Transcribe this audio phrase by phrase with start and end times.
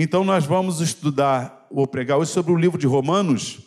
[0.00, 3.58] Então nós vamos estudar, ou pregar hoje sobre o livro de Romanos,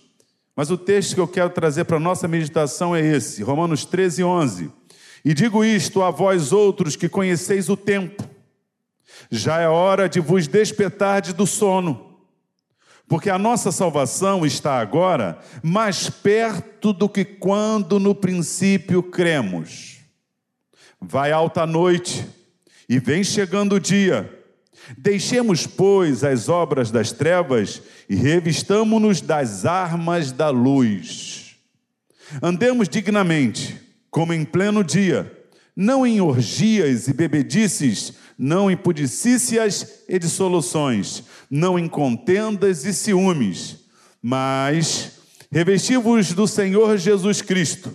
[0.55, 4.23] mas o texto que eu quero trazer para a nossa meditação é esse, Romanos 13,
[4.23, 4.71] 11.
[5.25, 8.23] E digo isto a vós outros que conheceis o tempo,
[9.29, 12.15] já é hora de vos despertar do sono,
[13.09, 19.97] porque a nossa salvação está agora mais perto do que quando no princípio cremos.
[20.97, 22.25] Vai alta a noite
[22.87, 24.40] e vem chegando o dia.
[24.97, 31.55] Deixemos, pois, as obras das trevas e revistamo-nos das armas da luz.
[32.41, 35.31] Andemos dignamente, como em pleno dia,
[35.75, 43.77] não em orgias e bebedices, não em pudicícias e dissoluções, não em contendas e ciúmes,
[44.21, 45.11] mas
[45.51, 47.93] revesti-vos do Senhor Jesus Cristo,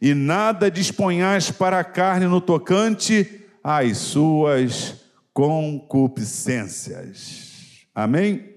[0.00, 4.94] e nada disponhais para a carne no tocante às suas
[5.38, 7.86] concupiscências.
[7.94, 8.56] Amém?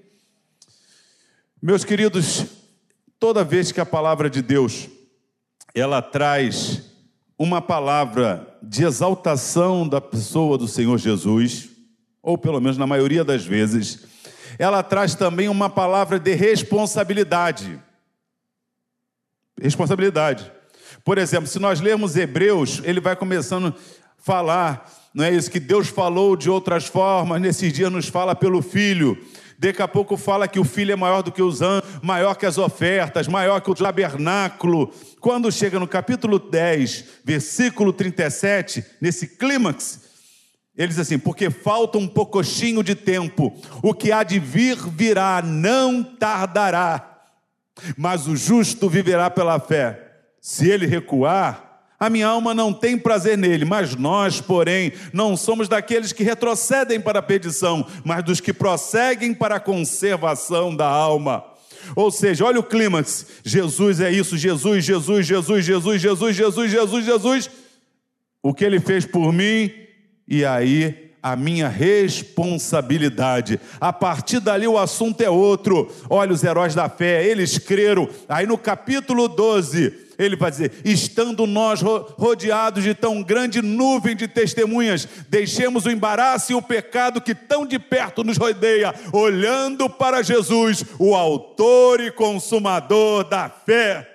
[1.62, 2.44] Meus queridos,
[3.20, 4.88] toda vez que a palavra de Deus
[5.72, 6.90] ela traz
[7.38, 11.70] uma palavra de exaltação da pessoa do Senhor Jesus,
[12.20, 14.04] ou pelo menos na maioria das vezes,
[14.58, 17.80] ela traz também uma palavra de responsabilidade.
[19.56, 20.50] Responsabilidade.
[21.04, 23.74] Por exemplo, se nós lermos Hebreus, ele vai começando a
[24.18, 25.50] falar, não é isso?
[25.50, 29.18] Que Deus falou de outras formas, nesses dias nos fala pelo Filho.
[29.58, 32.44] Daqui a pouco fala que o filho é maior do que os anjos, maior que
[32.44, 34.92] as ofertas, maior que o tabernáculo.
[35.20, 40.00] Quando chega no capítulo 10, versículo 37, nesse clímax,
[40.76, 45.40] ele diz assim: porque falta um poucochinho de tempo, o que há de vir virá,
[45.40, 47.20] não tardará,
[47.96, 50.24] mas o justo viverá pela fé.
[50.40, 51.71] Se ele recuar,
[52.02, 57.00] a minha alma não tem prazer nele, mas nós, porém, não somos daqueles que retrocedem
[57.00, 61.44] para a perdição, mas dos que prosseguem para a conservação da alma.
[61.94, 67.04] Ou seja, olha o clímax: Jesus é isso, Jesus, Jesus, Jesus, Jesus, Jesus, Jesus, Jesus,
[67.04, 67.50] Jesus,
[68.42, 69.72] o que ele fez por mim,
[70.26, 73.60] e aí a minha responsabilidade.
[73.80, 75.88] A partir dali o assunto é outro.
[76.10, 78.08] Olha os heróis da fé, eles creram.
[78.28, 84.28] Aí no capítulo 12, ele vai dizer: estando nós rodeados de tão grande nuvem de
[84.28, 90.22] testemunhas, deixemos o embaraço e o pecado que tão de perto nos rodeia, olhando para
[90.22, 94.08] Jesus, o Autor e Consumador da fé.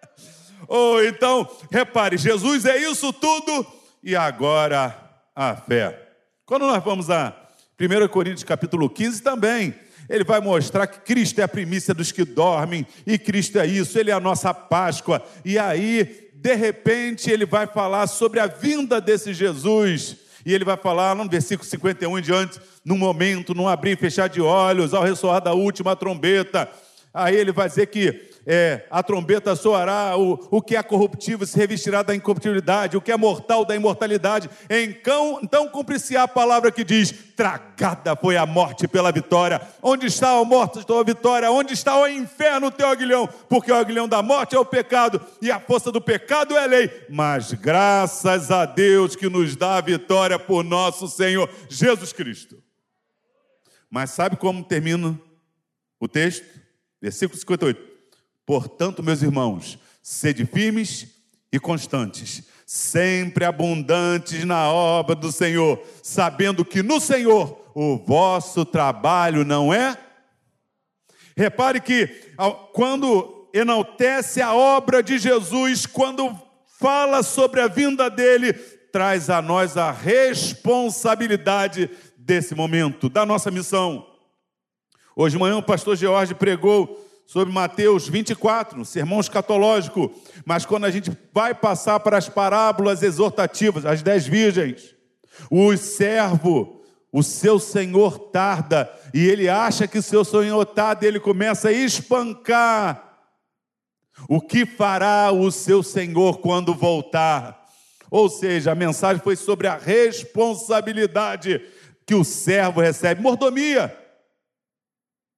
[0.68, 3.66] oh, então, repare, Jesus é isso tudo
[4.02, 4.96] e agora
[5.34, 6.02] a fé.
[6.44, 7.34] Quando nós vamos a
[7.78, 9.74] 1 Coríntios capítulo 15 também,
[10.08, 13.98] ele vai mostrar que Cristo é a primícia dos que dormem, e Cristo é isso,
[13.98, 15.22] Ele é a nossa Páscoa.
[15.44, 20.16] E aí, de repente, ele vai falar sobre a vinda desse Jesus.
[20.44, 24.28] E ele vai falar no versículo 51 em diante, num momento, num abrir e fechar
[24.28, 26.70] de olhos, ao ressoar da última trombeta.
[27.12, 31.56] Aí ele vai dizer que é, a trombeta soará, o, o que é corruptível se
[31.56, 34.48] revestirá da incorruptibilidade, o que é mortal da imortalidade.
[34.70, 39.60] Então, então cumpre-se a palavra que diz: tragada foi a morte pela vitória.
[39.82, 41.50] Onde está a morte, a vitória?
[41.50, 43.28] Onde está o inferno, teu aguilhão?
[43.48, 46.66] Porque o aguilhão da morte é o pecado, e a força do pecado é a
[46.66, 46.88] lei.
[47.10, 52.62] Mas graças a Deus que nos dá a vitória por nosso Senhor Jesus Cristo.
[53.90, 55.18] Mas sabe como termina
[55.98, 56.46] o texto?
[57.02, 57.95] Versículo 58.
[58.46, 61.08] Portanto, meus irmãos, sede firmes
[61.52, 69.44] e constantes, sempre abundantes na obra do Senhor, sabendo que no Senhor o vosso trabalho
[69.44, 69.98] não é.
[71.36, 72.06] Repare que
[72.72, 76.32] quando enaltece a obra de Jesus, quando
[76.78, 84.06] fala sobre a vinda dele, traz a nós a responsabilidade desse momento, da nossa missão.
[85.14, 90.12] Hoje de manhã o pastor George pregou sobre Mateus 24, no sermão escatológico,
[90.44, 94.94] mas quando a gente vai passar para as parábolas exortativas, as dez virgens,
[95.50, 96.82] o servo,
[97.12, 101.72] o seu senhor tarda, e ele acha que o seu senhor tarda, ele começa a
[101.72, 103.02] espancar.
[104.28, 107.66] O que fará o seu senhor quando voltar?
[108.10, 111.60] Ou seja, a mensagem foi sobre a responsabilidade
[112.06, 114.05] que o servo recebe, mordomia.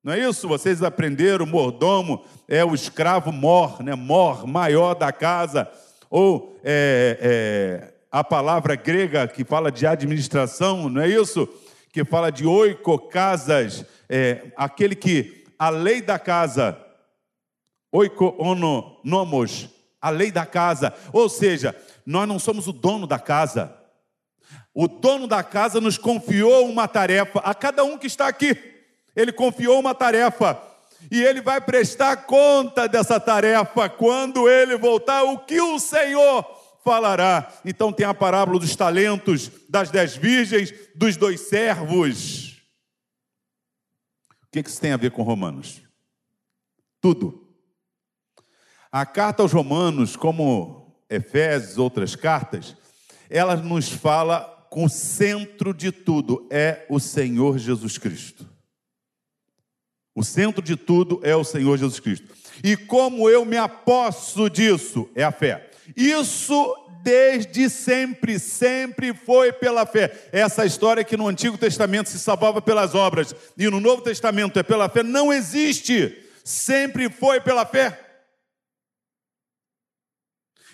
[0.02, 0.46] Não é isso?
[0.46, 3.94] Vocês aprenderam, o mordomo é o escravo mor, né?
[3.94, 5.68] mor, maior da casa.
[6.08, 11.48] Ou é, é, a palavra grega que fala de administração, não é isso?
[11.92, 16.78] Que fala de oiko casas, é, aquele que a lei da casa,
[17.90, 19.68] oiko ono nomos,
[20.00, 20.94] a lei da casa.
[21.12, 21.74] Ou seja,
[22.06, 23.74] nós não somos o dono da casa.
[24.72, 28.67] O dono da casa nos confiou uma tarefa, a cada um que está aqui.
[29.18, 30.62] Ele confiou uma tarefa
[31.10, 35.24] e ele vai prestar conta dessa tarefa quando ele voltar.
[35.24, 36.44] O que o Senhor
[36.84, 37.52] falará?
[37.64, 42.62] Então tem a parábola dos talentos, das dez virgens, dos dois servos.
[44.44, 45.82] O que isso tem a ver com Romanos?
[47.00, 47.44] Tudo.
[48.92, 52.76] A carta aos Romanos, como Efésios, outras cartas,
[53.28, 58.57] ela nos fala com o centro de tudo é o Senhor Jesus Cristo.
[60.18, 62.26] O centro de tudo é o Senhor Jesus Cristo.
[62.64, 65.08] E como eu me aposto disso?
[65.14, 65.70] É a fé.
[65.96, 70.28] Isso desde sempre, sempre foi pela fé.
[70.32, 74.64] Essa história que no Antigo Testamento se salvava pelas obras e no Novo Testamento é
[74.64, 76.20] pela fé, não existe.
[76.42, 77.96] Sempre foi pela fé.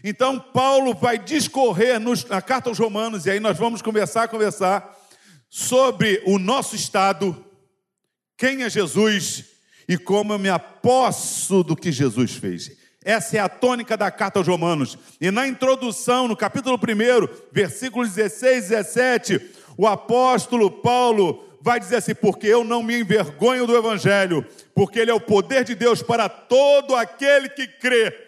[0.03, 4.99] Então, Paulo vai discorrer nos, na carta aos Romanos, e aí nós vamos a conversar
[5.51, 7.45] sobre o nosso estado,
[8.37, 9.45] quem é Jesus
[9.89, 12.77] e como eu me aposto do que Jesus fez.
[13.05, 14.97] Essa é a tônica da carta aos Romanos.
[15.21, 19.41] E na introdução, no capítulo 1, versículos 16 e 17,
[19.77, 25.11] o apóstolo Paulo vai dizer assim: Porque eu não me envergonho do Evangelho, porque ele
[25.11, 28.25] é o poder de Deus para todo aquele que crê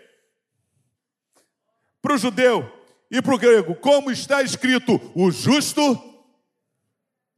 [2.02, 2.70] para o judeu
[3.10, 5.82] e para o grego, como está escrito: o justo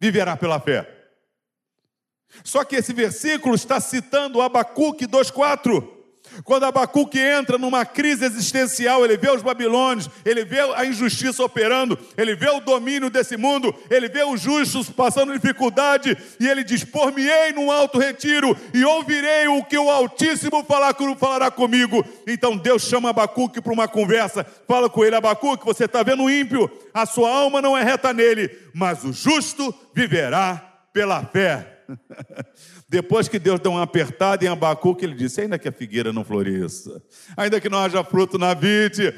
[0.00, 0.97] viverá pela fé.
[2.44, 5.98] Só que esse versículo está citando Abacuque 2,4.
[6.44, 11.98] Quando Abacuque entra numa crise existencial, ele vê os babilônios, ele vê a injustiça operando,
[12.16, 16.84] ele vê o domínio desse mundo, ele vê os justos passando dificuldade, e ele diz:
[16.84, 22.04] Por-me-ei num alto retiro, e ouvirei o que o Altíssimo falar, falará comigo.
[22.26, 26.30] Então Deus chama Abacuque para uma conversa, fala com ele: Abacuque, você está vendo o
[26.30, 30.56] ímpio, a sua alma não é reta nele, mas o justo viverá
[30.92, 31.77] pela fé.
[32.88, 36.24] Depois que Deus deu uma apertada em Abacuque, ele disse: ainda que a figueira não
[36.24, 37.02] floresça,
[37.36, 39.14] ainda que não haja fruto na vide.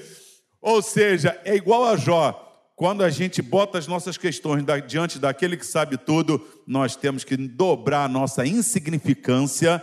[0.60, 2.46] Ou seja, é igual a Jó.
[2.76, 7.36] Quando a gente bota as nossas questões diante daquele que sabe tudo, nós temos que
[7.36, 9.82] dobrar a nossa insignificância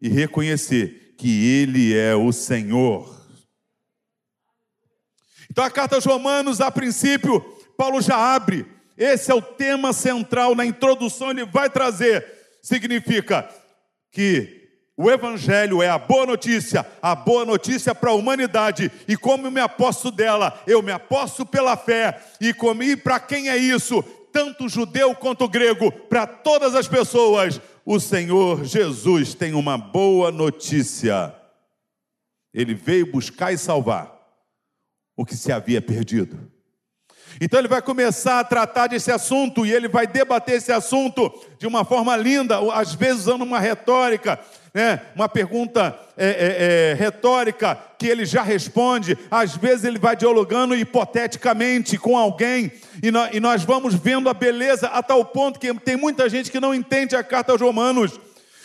[0.00, 3.16] e reconhecer que Ele é o Senhor.
[5.50, 7.40] Então, a carta aos Romanos, a princípio,
[7.76, 8.75] Paulo já abre.
[8.96, 13.48] Esse é o tema central na introdução, ele vai trazer significa
[14.10, 14.66] que
[14.96, 19.52] o Evangelho é a boa notícia, a boa notícia para a humanidade, e como eu
[19.52, 22.52] me aposto dela, eu me aposto pela fé, e,
[22.82, 24.02] e para quem é isso?
[24.32, 31.32] Tanto judeu quanto grego, para todas as pessoas, o Senhor Jesus tem uma boa notícia.
[32.52, 34.12] Ele veio buscar e salvar
[35.16, 36.50] o que se havia perdido.
[37.40, 41.66] Então ele vai começar a tratar desse assunto e ele vai debater esse assunto de
[41.66, 44.38] uma forma linda, às vezes usando uma retórica,
[44.72, 45.02] né?
[45.14, 50.74] uma pergunta é, é, é, retórica que ele já responde, às vezes ele vai dialogando
[50.74, 52.72] hipoteticamente com alguém
[53.02, 56.50] e nós, e nós vamos vendo a beleza a tal ponto que tem muita gente
[56.50, 58.18] que não entende a carta aos Romanos.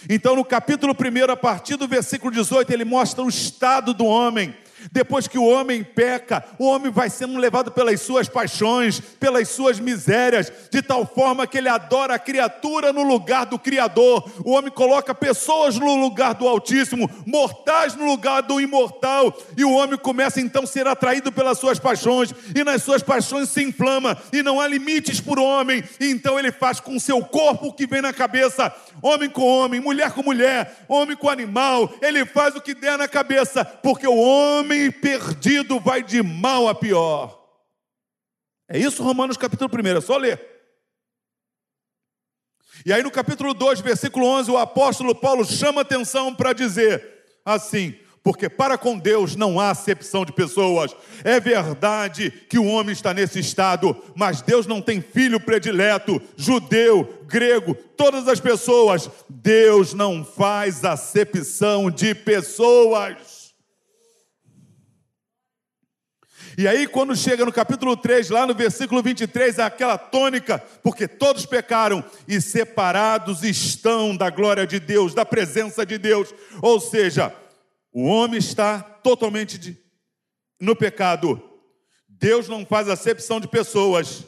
[0.10, 4.56] Então, no capítulo 1, a partir do versículo 18, ele mostra o estado do homem.
[4.92, 9.80] Depois que o homem peca, o homem vai sendo levado pelas suas paixões, pelas suas
[9.80, 14.30] misérias, de tal forma que ele adora a criatura no lugar do Criador.
[14.46, 19.72] O homem coloca pessoas no lugar do Altíssimo, mortais no lugar do imortal, e o
[19.72, 24.18] homem começa então a ser atraído pelas suas paixões, e nas suas paixões se inflama,
[24.32, 27.88] e não há limites o homem, e então ele faz com seu corpo o que
[27.88, 32.62] vem na cabeça, homem com homem, mulher com mulher, homem com animal, ele faz o
[32.62, 37.38] que der na cabeça, porque o homem homem perdido vai de mal a pior.
[38.70, 40.40] É isso Romanos capítulo 1, é só ler.
[42.86, 47.06] E aí no capítulo 2, versículo 11, o apóstolo Paulo chama atenção para dizer
[47.44, 50.96] assim: porque para com Deus não há acepção de pessoas.
[51.24, 57.22] É verdade que o homem está nesse estado, mas Deus não tem filho predileto, judeu,
[57.26, 59.10] grego, todas as pessoas.
[59.28, 63.31] Deus não faz acepção de pessoas.
[66.58, 71.08] E aí, quando chega no capítulo 3, lá no versículo 23, é aquela tônica, porque
[71.08, 76.34] todos pecaram e separados estão da glória de Deus, da presença de Deus.
[76.62, 77.34] Ou seja,
[77.94, 79.78] o homem está totalmente de,
[80.60, 81.42] no pecado.
[82.08, 84.26] Deus não faz acepção de pessoas.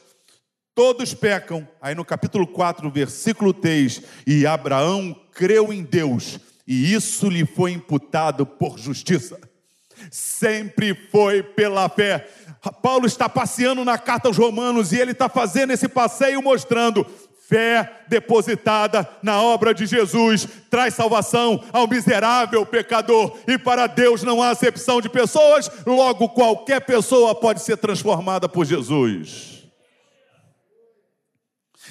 [0.74, 1.68] Todos pecam.
[1.82, 7.72] Aí no capítulo 4, versículo 3, e Abraão creu em Deus, e isso lhe foi
[7.72, 9.53] imputado por justiça
[10.12, 12.28] sempre foi pela fé.
[12.82, 17.06] Paulo está passeando na carta aos Romanos e ele está fazendo esse passeio mostrando:
[17.48, 24.42] Fé depositada na obra de Jesus traz salvação ao miserável pecador, e para Deus não
[24.42, 29.62] há acepção de pessoas, logo qualquer pessoa pode ser transformada por Jesus.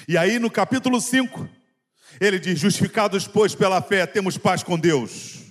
[0.07, 1.47] E aí no capítulo 5,
[2.19, 5.42] ele diz: Justificados, pois, pela fé, temos paz com Deus,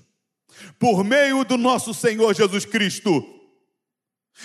[0.79, 3.25] por meio do nosso Senhor Jesus Cristo,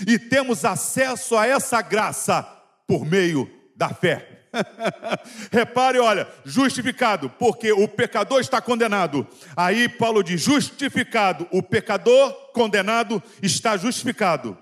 [0.05, 2.43] e temos acesso a essa graça
[2.87, 4.47] por meio da fé.
[5.51, 9.27] Repare, olha, justificado, porque o pecador está condenado.
[9.55, 14.57] Aí Paulo diz: justificado, o pecador condenado está justificado.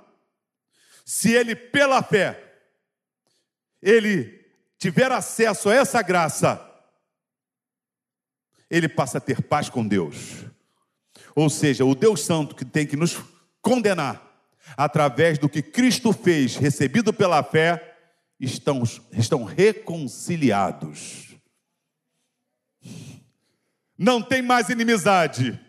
[1.06, 2.42] Se ele, pela fé,
[3.82, 4.44] ele
[4.78, 6.62] tiver acesso a essa graça,
[8.70, 10.45] ele passa a ter paz com Deus.
[11.36, 13.22] Ou seja, o Deus Santo que tem que nos
[13.62, 14.26] condenar
[14.78, 17.98] através do que Cristo fez, recebido pela fé,
[18.40, 21.36] estão, estão reconciliados.
[23.98, 25.60] Não tem mais inimizade.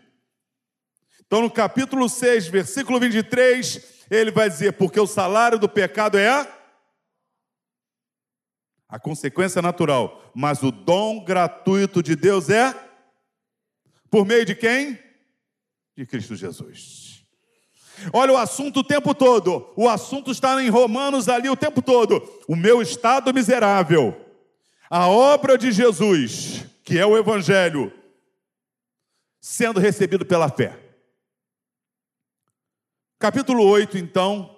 [1.25, 6.47] Então, no capítulo 6, versículo 23, ele vai dizer: Porque o salário do pecado é
[8.87, 12.73] a consequência natural, mas o dom gratuito de Deus é
[14.09, 15.06] por meio de quem?
[15.97, 17.25] De Cristo Jesus.
[18.13, 19.73] Olha o assunto o tempo todo.
[19.75, 22.21] O assunto está em Romanos ali o tempo todo.
[22.47, 24.15] O meu estado miserável.
[24.91, 27.91] A obra de Jesus, que é o Evangelho,
[29.41, 30.77] sendo recebido pela fé.
[33.17, 34.55] Capítulo 8, então,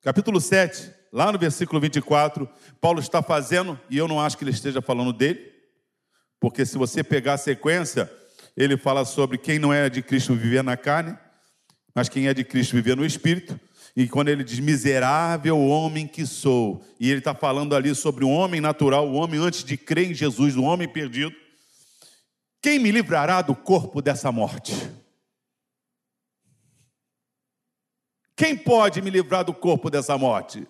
[0.00, 2.48] capítulo 7, lá no versículo 24,
[2.80, 5.52] Paulo está fazendo, e eu não acho que ele esteja falando dele,
[6.40, 8.10] porque se você pegar a sequência,
[8.58, 11.16] ele fala sobre quem não é de Cristo viver na carne,
[11.94, 13.58] mas quem é de Cristo viver no Espírito.
[13.96, 18.28] E quando ele diz miserável homem que sou, e ele está falando ali sobre o
[18.28, 21.32] homem natural, o homem antes de crer em Jesus, o homem perdido.
[22.60, 24.72] Quem me livrará do corpo dessa morte?
[28.34, 30.66] Quem pode me livrar do corpo dessa morte?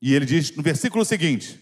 [0.00, 1.60] E ele diz no versículo seguinte: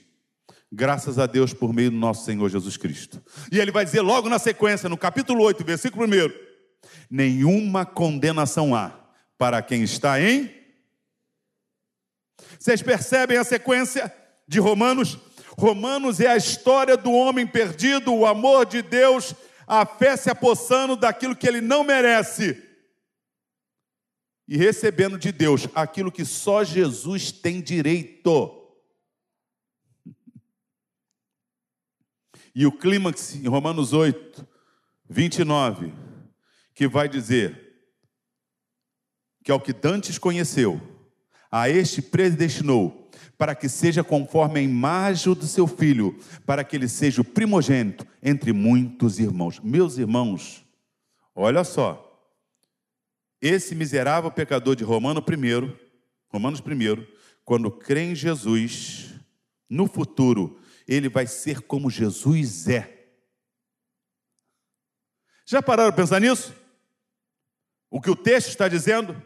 [0.75, 3.23] graças a Deus por meio do nosso Senhor Jesus Cristo.
[3.53, 6.09] E ele vai dizer logo na sequência, no capítulo 8, versículo 1
[7.11, 8.93] nenhuma condenação há
[9.39, 10.51] para quem está em.
[12.59, 14.13] Vocês percebem a sequência
[14.47, 15.19] de Romanos?
[15.57, 19.35] Romanos é a história do homem perdido, o amor de Deus,
[19.67, 22.63] a fé se apossando daquilo que ele não merece
[24.47, 28.64] e recebendo de Deus aquilo que só Jesus tem direito.
[32.55, 34.47] E o clímax em Romanos 8,
[35.09, 35.93] 29
[36.75, 37.65] que vai dizer
[39.45, 40.81] que ao que Dantes conheceu,
[41.51, 46.89] a este predestinou, para que seja conforme a imagem do seu filho, para que ele
[46.89, 49.61] seja o primogênito entre muitos irmãos.
[49.61, 50.65] Meus irmãos,
[51.35, 52.01] olha só,
[53.41, 55.73] esse miserável pecador de Romano I,
[56.29, 57.07] Romanos I,
[57.45, 59.15] quando crê em Jesus,
[59.69, 63.09] no futuro, ele vai ser como Jesus é.
[65.47, 66.55] Já pararam para pensar nisso?
[67.91, 69.21] O que o texto está dizendo?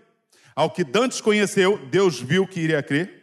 [0.55, 3.19] Ao que Dantes conheceu, Deus viu que iria crer.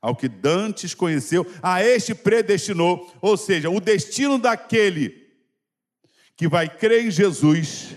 [0.00, 3.12] Ao que Dantes conheceu, a este predestinou.
[3.20, 5.26] Ou seja, o destino daquele
[6.36, 7.96] que vai crer em Jesus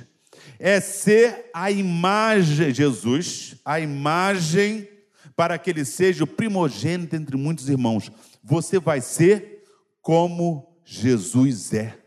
[0.58, 4.90] é ser a imagem, Jesus, a imagem
[5.36, 8.12] para que ele seja o primogênito entre muitos irmãos.
[8.44, 9.64] Você vai ser
[10.02, 12.02] como Jesus é.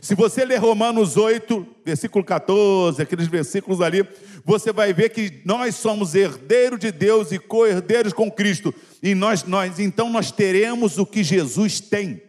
[0.00, 4.06] Se você ler Romanos 8, versículo 14, aqueles versículos ali,
[4.44, 8.72] você vai ver que nós somos herdeiros de Deus e co-herdeiros com Cristo.
[9.02, 12.22] E nós, nós, então nós teremos o que Jesus tem.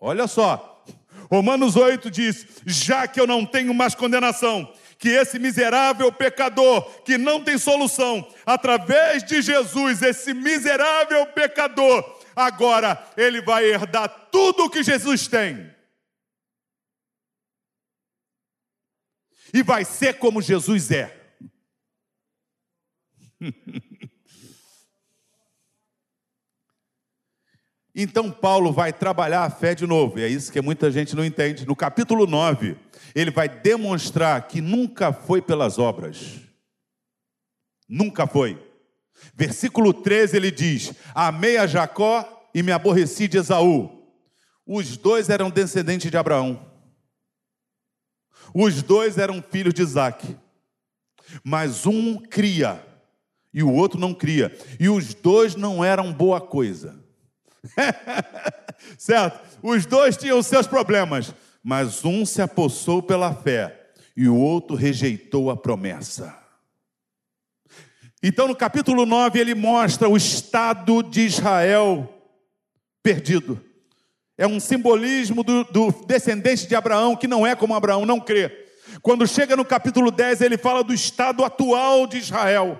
[0.00, 0.84] Olha só.
[1.30, 4.68] Romanos 8 diz: "Já que eu não tenho mais condenação,
[5.00, 13.02] que esse miserável pecador que não tem solução, através de Jesus, esse miserável pecador, agora
[13.16, 15.70] ele vai herdar tudo o que Jesus tem.
[19.52, 21.16] e vai ser como Jesus é.
[27.92, 31.24] Então Paulo vai trabalhar a fé de novo, e é isso que muita gente não
[31.24, 31.66] entende.
[31.66, 32.76] No capítulo 9,
[33.14, 36.40] ele vai demonstrar que nunca foi pelas obras.
[37.88, 38.58] Nunca foi.
[39.34, 43.90] Versículo 13 ele diz: Amei a Jacó e me aborreci de Esaú.
[44.66, 46.66] Os dois eram descendentes de Abraão.
[48.54, 50.36] Os dois eram filhos de Isaac,
[51.44, 52.84] mas um cria
[53.52, 57.02] e o outro não cria, e os dois não eram boa coisa.
[58.96, 59.40] certo?
[59.62, 65.50] Os dois tinham seus problemas, mas um se apossou pela fé e o outro rejeitou
[65.50, 66.38] a promessa.
[68.22, 72.08] Então, no capítulo 9, ele mostra o estado de Israel
[73.02, 73.62] perdido.
[74.36, 78.66] É um simbolismo do, do, descendente de Abraão que não é como Abraão, não crê.
[79.02, 82.78] Quando chega no capítulo 10, ele fala do estado atual de Israel.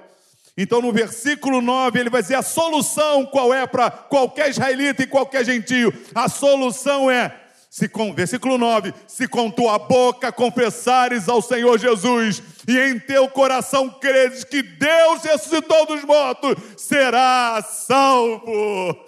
[0.56, 5.06] Então, no versículo 9, ele vai dizer a solução qual é para qualquer israelita e
[5.06, 5.92] qualquer gentio.
[6.14, 7.34] A solução é
[7.70, 13.28] se com, versículo 9: Se com tua boca confessares ao Senhor Jesus e em teu
[13.28, 18.98] coração creres que Deus ressuscitou dos mortos, serás salvo.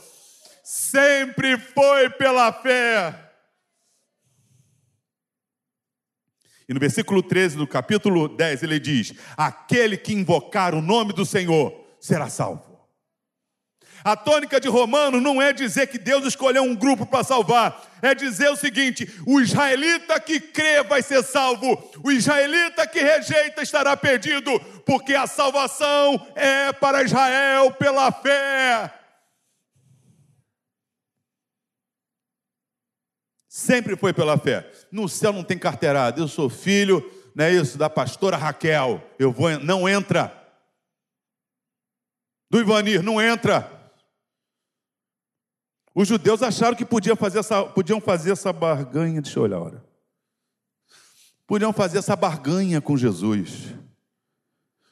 [0.62, 3.33] Sempre foi pela fé.
[6.69, 11.26] E no versículo 13 do capítulo 10 ele diz: Aquele que invocar o nome do
[11.26, 12.72] Senhor será salvo.
[14.04, 18.14] A tônica de Romanos não é dizer que Deus escolheu um grupo para salvar, é
[18.14, 23.97] dizer o seguinte: o israelita que crê vai ser salvo, o israelita que rejeita estará
[23.97, 28.92] perdido, porque a salvação é para Israel pela fé.
[33.49, 34.66] Sempre foi pela fé.
[34.90, 36.18] No céu não tem carteirada.
[36.18, 37.04] Eu sou filho,
[37.35, 39.06] não é isso, da pastora Raquel.
[39.18, 40.32] Eu vou, não entra.
[42.50, 43.82] Do Ivanir, não entra.
[45.95, 49.61] Os judeus acharam que podiam fazer essa, podiam fazer essa barganha, deixa eu olhar a
[49.61, 49.85] hora.
[51.47, 53.75] Podiam fazer essa barganha com Jesus.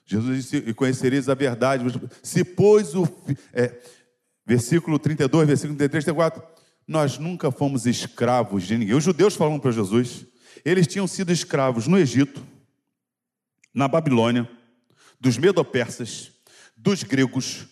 [0.05, 1.85] Jesus disse: E conhecereis a verdade.
[2.23, 3.09] Se pôs o.
[3.53, 3.81] É,
[4.45, 6.43] versículo 32, versículo 33, 34.
[6.87, 8.95] Nós nunca fomos escravos de ninguém.
[8.95, 10.27] Os judeus falam para Jesus.
[10.65, 12.45] Eles tinham sido escravos no Egito,
[13.73, 14.51] na Babilônia,
[15.21, 16.33] dos medopersas,
[16.77, 17.69] dos gregos.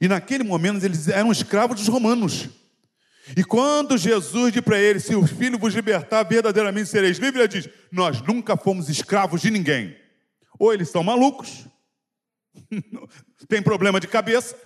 [0.00, 2.48] E naquele momento eles eram escravos dos romanos.
[3.36, 7.62] E quando Jesus diz para eles: Se o Filho vos libertar, verdadeiramente sereis livres, ele
[7.62, 9.96] diz: Nós nunca fomos escravos de ninguém.
[10.58, 11.66] Ou eles são malucos,
[13.48, 14.56] tem problema de cabeça.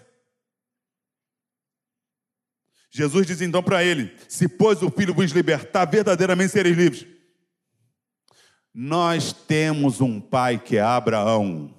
[2.91, 7.07] Jesus diz então para ele: Se pois o Filho vos libertar, verdadeiramente sereis livres.
[8.73, 11.75] Nós temos um pai que é Abraão.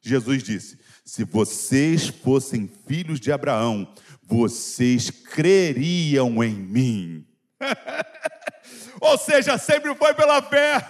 [0.00, 3.92] Jesus disse: Se vocês fossem filhos de Abraão,
[4.30, 7.26] vocês creriam em mim.
[9.00, 10.88] Ou seja, sempre foi pela fé.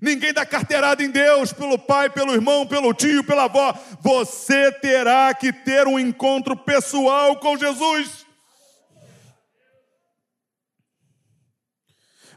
[0.00, 3.72] Ninguém dá carteirada em Deus, pelo pai, pelo irmão, pelo tio, pela avó.
[4.00, 8.24] Você terá que ter um encontro pessoal com Jesus.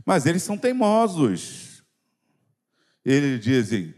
[0.03, 1.83] Mas eles são teimosos.
[3.03, 3.93] Eles dizem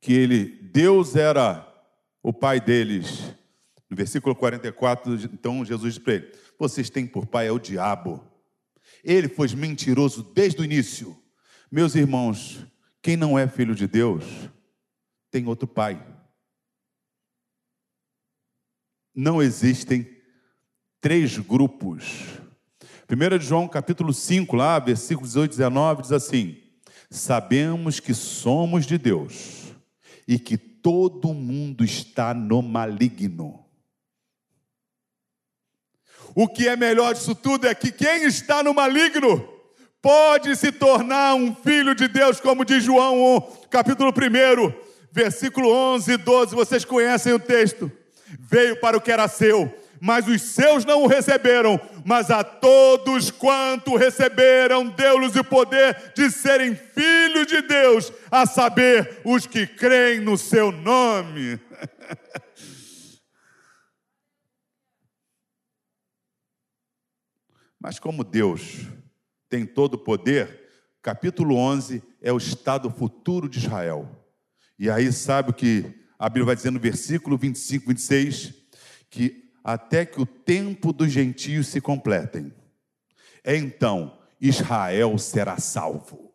[0.00, 1.66] que ele, Deus era
[2.22, 3.34] o pai deles
[3.92, 8.26] no versículo 44, então Jesus diz para ele: Vocês têm por pai é o diabo.
[9.04, 11.14] Ele foi mentiroso desde o início.
[11.70, 12.66] Meus irmãos,
[13.02, 14.24] quem não é filho de Deus
[15.30, 16.02] tem outro pai.
[19.14, 20.08] Não existem
[20.98, 22.40] três grupos.
[23.10, 26.56] 1 João capítulo 5, lá, versículo 18 e 19, diz assim:
[27.10, 29.74] Sabemos que somos de Deus
[30.26, 33.61] e que todo mundo está no maligno.
[36.34, 39.48] O que é melhor disso tudo é que quem está no maligno
[40.00, 44.72] pode se tornar um filho de Deus, como diz João, capítulo 1,
[45.12, 46.54] versículo 11 e 12.
[46.54, 47.90] Vocês conhecem o texto.
[48.40, 51.78] Veio para o que era seu, mas os seus não o receberam.
[52.04, 59.20] Mas a todos quanto receberam, deu-lhes o poder de serem filhos de Deus, a saber,
[59.22, 61.60] os que creem no seu nome.
[67.82, 68.86] Mas como Deus
[69.48, 70.68] tem todo o poder,
[71.02, 74.08] capítulo 11 é o estado futuro de Israel.
[74.78, 78.54] E aí sabe o que a Bíblia vai dizer no versículo 25, 26?
[79.10, 82.54] Que até que o tempo dos gentios se completem,
[83.44, 86.32] então Israel será salvo.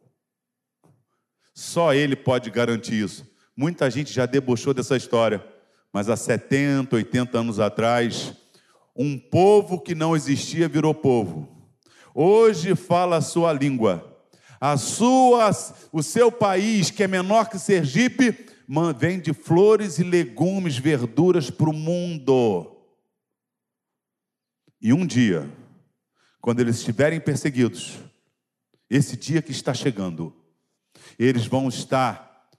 [1.54, 3.26] Só ele pode garantir isso.
[3.56, 5.42] Muita gente já debochou dessa história,
[5.94, 8.34] mas há 70, 80 anos atrás,
[8.98, 11.48] um povo que não existia virou povo.
[12.14, 14.04] Hoje fala a sua língua.
[14.60, 15.52] A sua,
[15.92, 18.48] o seu país, que é menor que Sergipe,
[18.98, 22.76] vende flores e legumes, verduras para o mundo.
[24.82, 25.48] E um dia,
[26.42, 28.00] quando eles estiverem perseguidos,
[28.90, 30.36] esse dia que está chegando,
[31.20, 32.50] eles vão estar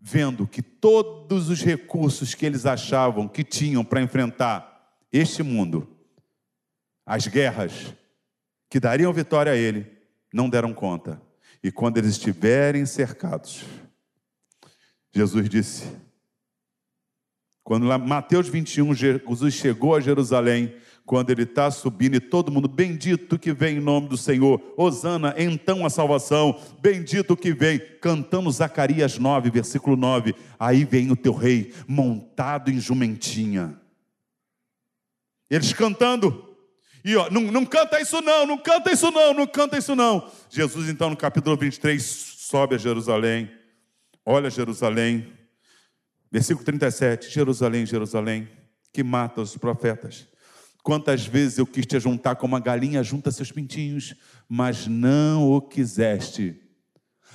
[0.00, 4.69] vendo que todos os recursos que eles achavam que tinham para enfrentar
[5.12, 5.88] este mundo,
[7.04, 7.94] as guerras
[8.68, 9.86] que dariam vitória a ele,
[10.32, 11.20] não deram conta.
[11.62, 13.64] E quando eles estiverem cercados,
[15.12, 15.84] Jesus disse,
[17.64, 22.68] quando lá, Mateus 21, Jesus chegou a Jerusalém, quando ele está subindo e todo mundo,
[22.68, 28.50] bendito que vem em nome do Senhor, Osana, então a salvação, bendito que vem, cantando
[28.50, 33.79] Zacarias 9, versículo 9, aí vem o teu rei, montado em jumentinha.
[35.50, 36.56] Eles cantando,
[37.04, 40.30] e ó, não, não canta isso não, não canta isso não, não canta isso não.
[40.48, 43.50] Jesus então no capítulo 23 sobe a Jerusalém,
[44.24, 45.32] olha Jerusalém,
[46.30, 48.48] versículo 37, Jerusalém, Jerusalém,
[48.92, 50.28] que mata os profetas.
[50.82, 54.14] Quantas vezes eu quis te juntar como uma galinha junta seus pintinhos,
[54.48, 56.58] mas não o quiseste.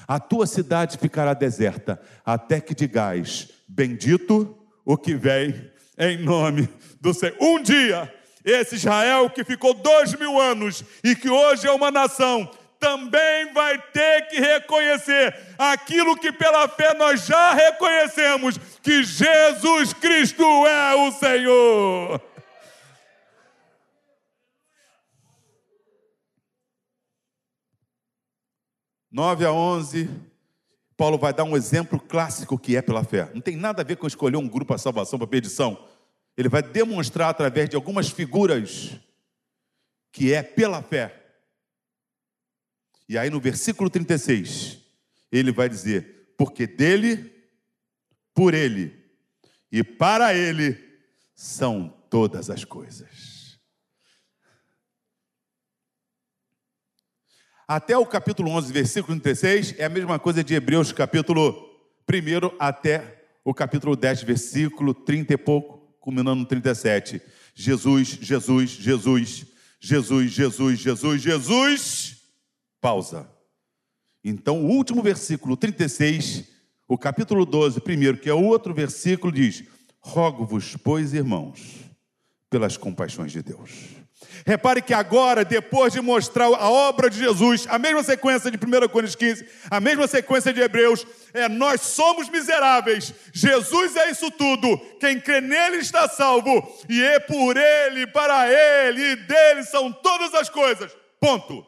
[0.07, 7.13] A tua cidade ficará deserta, até que digais: Bendito o que vem em nome do
[7.13, 7.35] Senhor.
[7.39, 12.49] Um dia, esse Israel que ficou dois mil anos e que hoje é uma nação,
[12.79, 20.43] também vai ter que reconhecer aquilo que pela fé nós já reconhecemos: que Jesus Cristo
[20.67, 22.21] é o Senhor.
[29.11, 30.09] 9 a 11,
[30.97, 33.29] Paulo vai dar um exemplo clássico que é pela fé.
[33.33, 35.77] Não tem nada a ver com escolher um grupo para salvação, para perdição.
[36.37, 38.97] Ele vai demonstrar através de algumas figuras
[40.11, 41.21] que é pela fé.
[43.07, 44.79] E aí no versículo 36,
[45.31, 47.31] ele vai dizer: Porque dele,
[48.33, 49.03] por ele
[49.71, 50.77] e para ele
[51.33, 53.34] são todas as coisas.
[57.67, 61.67] Até o capítulo 11, versículo 36, é a mesma coisa de Hebreus, capítulo
[62.07, 67.19] 1 até o capítulo 10, versículo 30 e pouco, culminando no 37.
[67.55, 69.47] Jesus, Jesus, Jesus,
[69.79, 72.17] Jesus, Jesus, Jesus, Jesus,
[72.79, 73.27] pausa.
[74.23, 76.47] Então, o último versículo 36,
[76.87, 79.63] o capítulo 12, primeiro, que é outro versículo, diz:
[79.99, 81.77] Rogo-vos, pois, irmãos,
[82.47, 84.04] pelas compaixões de Deus
[84.45, 88.87] Repare que agora, depois de mostrar a obra de Jesus, a mesma sequência de 1
[88.89, 94.77] Coríntios 15, a mesma sequência de Hebreus, é nós somos miseráveis, Jesus é isso tudo,
[94.99, 96.51] quem crê nele está salvo,
[96.87, 100.95] e é por ele, para ele e dele são todas as coisas.
[101.19, 101.65] Ponto.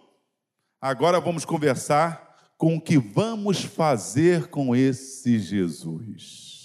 [0.80, 6.58] Agora vamos conversar com o que vamos fazer com esse Jesus.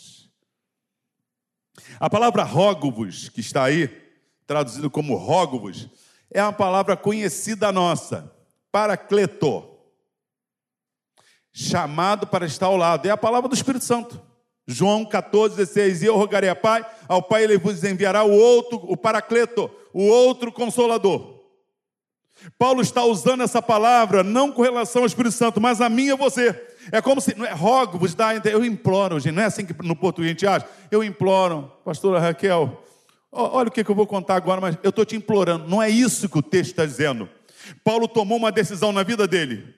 [2.01, 4.02] A palavra rogo-vos, que está aí,
[4.53, 5.89] traduzido como rogo-vos,
[6.31, 8.31] é uma palavra conhecida nossa,
[8.71, 9.67] paracleto,
[11.51, 14.21] chamado para estar ao lado, é a palavra do Espírito Santo.
[14.67, 18.79] João 14, 16, e eu rogarei a Pai, ao Pai ele vos enviará o outro,
[18.85, 21.41] o paracleto, o outro consolador.
[22.59, 26.17] Paulo está usando essa palavra não com relação ao Espírito Santo, mas a mim e
[26.17, 26.53] você.
[26.91, 30.31] É como se, não é rogo-vos, eu imploro, gente, não é assim que no português
[30.31, 30.69] a gente acha?
[30.91, 32.82] Eu imploro, pastora Raquel,
[33.35, 35.67] Olha o que eu vou contar agora, mas eu estou te implorando.
[35.67, 37.27] Não é isso que o texto está dizendo.
[37.83, 39.75] Paulo tomou uma decisão na vida dele.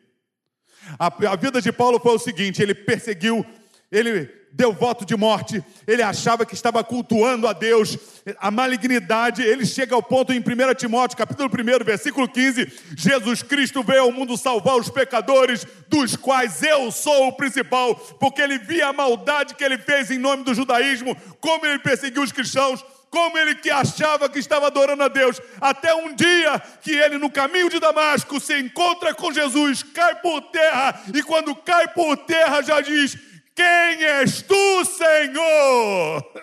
[0.99, 3.47] A, a, vida de Paulo foi o seguinte: ele perseguiu,
[3.93, 7.97] ele deu voto de morte, ele achava que estava cultuando a Deus,
[8.39, 9.43] a malignidade.
[9.43, 10.43] Ele chega ao ponto em 1
[10.77, 16.61] Timóteo, capítulo 1, versículo 15: Jesus Cristo veio ao mundo salvar os pecadores, dos quais
[16.61, 20.55] eu sou o principal, porque ele via a maldade que ele fez em nome do
[20.55, 22.85] judaísmo, como ele perseguiu os cristãos
[23.15, 27.31] como ele que achava que estava adorando a Deus, até um dia que ele no
[27.31, 32.61] caminho de Damasco se encontra com Jesus, cai por terra, e quando cai por terra
[32.61, 33.17] já diz:
[33.55, 33.65] quem
[34.03, 36.25] és tu, Senhor?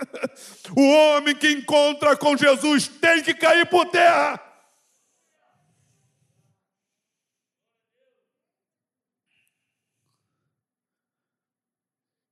[0.73, 4.39] O homem que encontra com Jesus tem que cair por terra.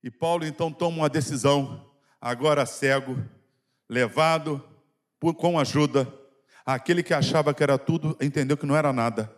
[0.02, 3.22] E Paulo então toma uma decisão, agora cego,
[3.90, 4.64] levado
[5.18, 6.08] por, com ajuda.
[6.64, 9.34] Aquele que achava que era tudo, entendeu que não era nada.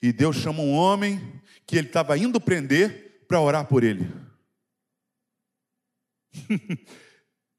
[0.00, 4.10] E Deus chama um homem que ele estava indo prender para orar por ele.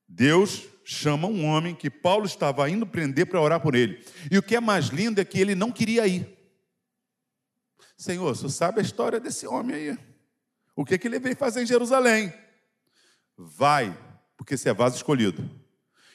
[0.10, 4.04] Deus chama um homem que Paulo estava indo prender para orar por ele.
[4.32, 6.36] E o que é mais lindo é que ele não queria ir.
[7.96, 9.98] Senhor, você sabe a história desse homem aí?
[10.76, 12.34] O que, que ele veio fazer em Jerusalém?
[13.36, 13.96] Vai,
[14.36, 15.67] porque você é vaso escolhido.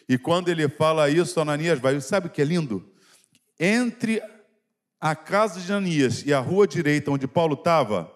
[0.08, 2.92] E quando ele fala isso, Ananias vai, sabe o que é lindo?
[3.58, 4.22] Entre
[5.00, 8.12] a casa de Ananias e a rua direita onde Paulo estava,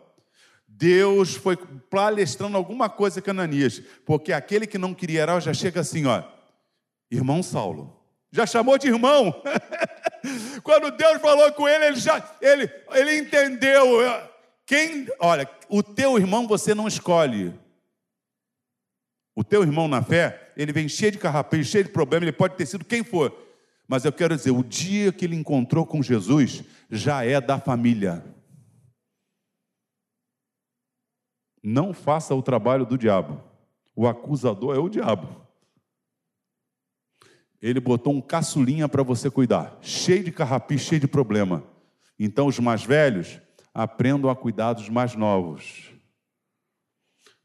[0.66, 5.80] Deus foi palestrando alguma coisa com Ananias, porque aquele que não queria orar já chega
[5.80, 6.22] assim, ó,
[7.10, 7.96] irmão Saulo,
[8.30, 9.42] já chamou de irmão.
[10.62, 13.86] Quando Deus falou com ele, ele já ele, ele entendeu.
[14.66, 17.54] Quem, olha, o teu irmão você não escolhe.
[19.34, 22.56] O teu irmão na fé, ele vem cheio de carrapejo, cheio de problema, ele pode
[22.56, 23.36] ter sido quem for.
[23.86, 28.24] Mas eu quero dizer, o dia que ele encontrou com Jesus, já é da família.
[31.62, 33.42] Não faça o trabalho do diabo.
[33.94, 35.46] O acusador é o diabo.
[37.60, 41.64] Ele botou um caçulinha para você cuidar, cheio de carrapicho, cheio de problema.
[42.18, 43.40] Então os mais velhos
[43.74, 45.90] aprendam a cuidar dos mais novos.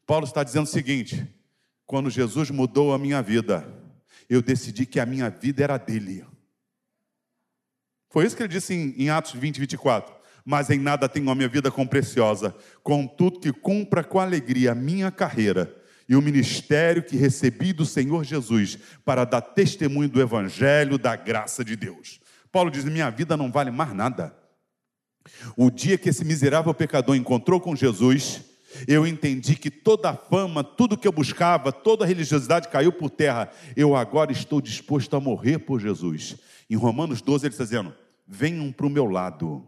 [0.06, 1.28] Paulo está dizendo o seguinte:
[1.92, 3.68] quando Jesus mudou a minha vida,
[4.30, 6.26] eu decidi que a minha vida era dele.
[8.10, 10.16] Foi isso que ele disse em, em Atos 20, 24.
[10.46, 14.76] Mas em nada tenho a minha vida como preciosa, contudo que cumpra com alegria a
[14.76, 15.76] minha carreira
[16.08, 21.62] e o ministério que recebi do Senhor Jesus para dar testemunho do Evangelho da graça
[21.62, 22.22] de Deus.
[22.54, 24.34] Paulo diz: minha vida não vale mais nada.
[25.58, 28.50] O dia que esse miserável pecador encontrou com Jesus,
[28.88, 33.10] eu entendi que toda a fama, tudo que eu buscava, toda a religiosidade caiu por
[33.10, 33.52] terra.
[33.76, 36.38] Eu agora estou disposto a morrer por Jesus.
[36.70, 37.94] Em Romanos 12, ele está dizendo:
[38.28, 39.68] venham para o meu lado.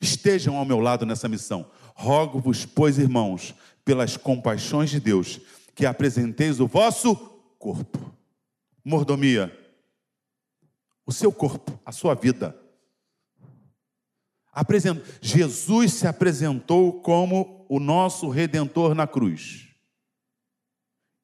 [0.00, 1.70] Estejam ao meu lado nessa missão.
[1.94, 5.40] Rogo-vos, pois, irmãos, pelas compaixões de Deus,
[5.74, 7.16] que apresenteis o vosso
[7.58, 8.14] corpo.
[8.84, 9.52] Mordomia,
[11.04, 12.56] o seu corpo, a sua vida.
[14.58, 15.00] Apresent...
[15.22, 19.68] Jesus se apresentou como o nosso redentor na cruz.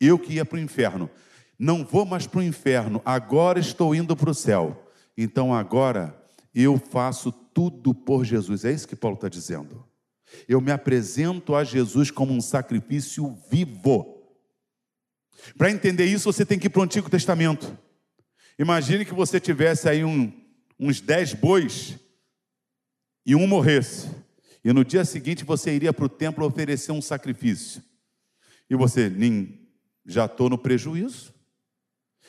[0.01, 1.11] Eu que ia para o inferno,
[1.59, 4.89] não vou mais para o inferno, agora estou indo para o céu.
[5.19, 6.17] Então agora
[6.55, 8.65] eu faço tudo por Jesus.
[8.65, 9.85] É isso que Paulo está dizendo.
[10.47, 14.23] Eu me apresento a Jesus como um sacrifício vivo.
[15.59, 17.77] Para entender isso, você tem que ir para o Antigo Testamento.
[18.61, 20.33] Imagine que você tivesse aí um,
[20.79, 21.99] uns dez bois
[23.25, 24.11] e um morresse.
[24.65, 27.83] E no dia seguinte você iria para o templo oferecer um sacrifício.
[28.69, 29.11] E você,
[30.07, 31.33] já estou no prejuízo.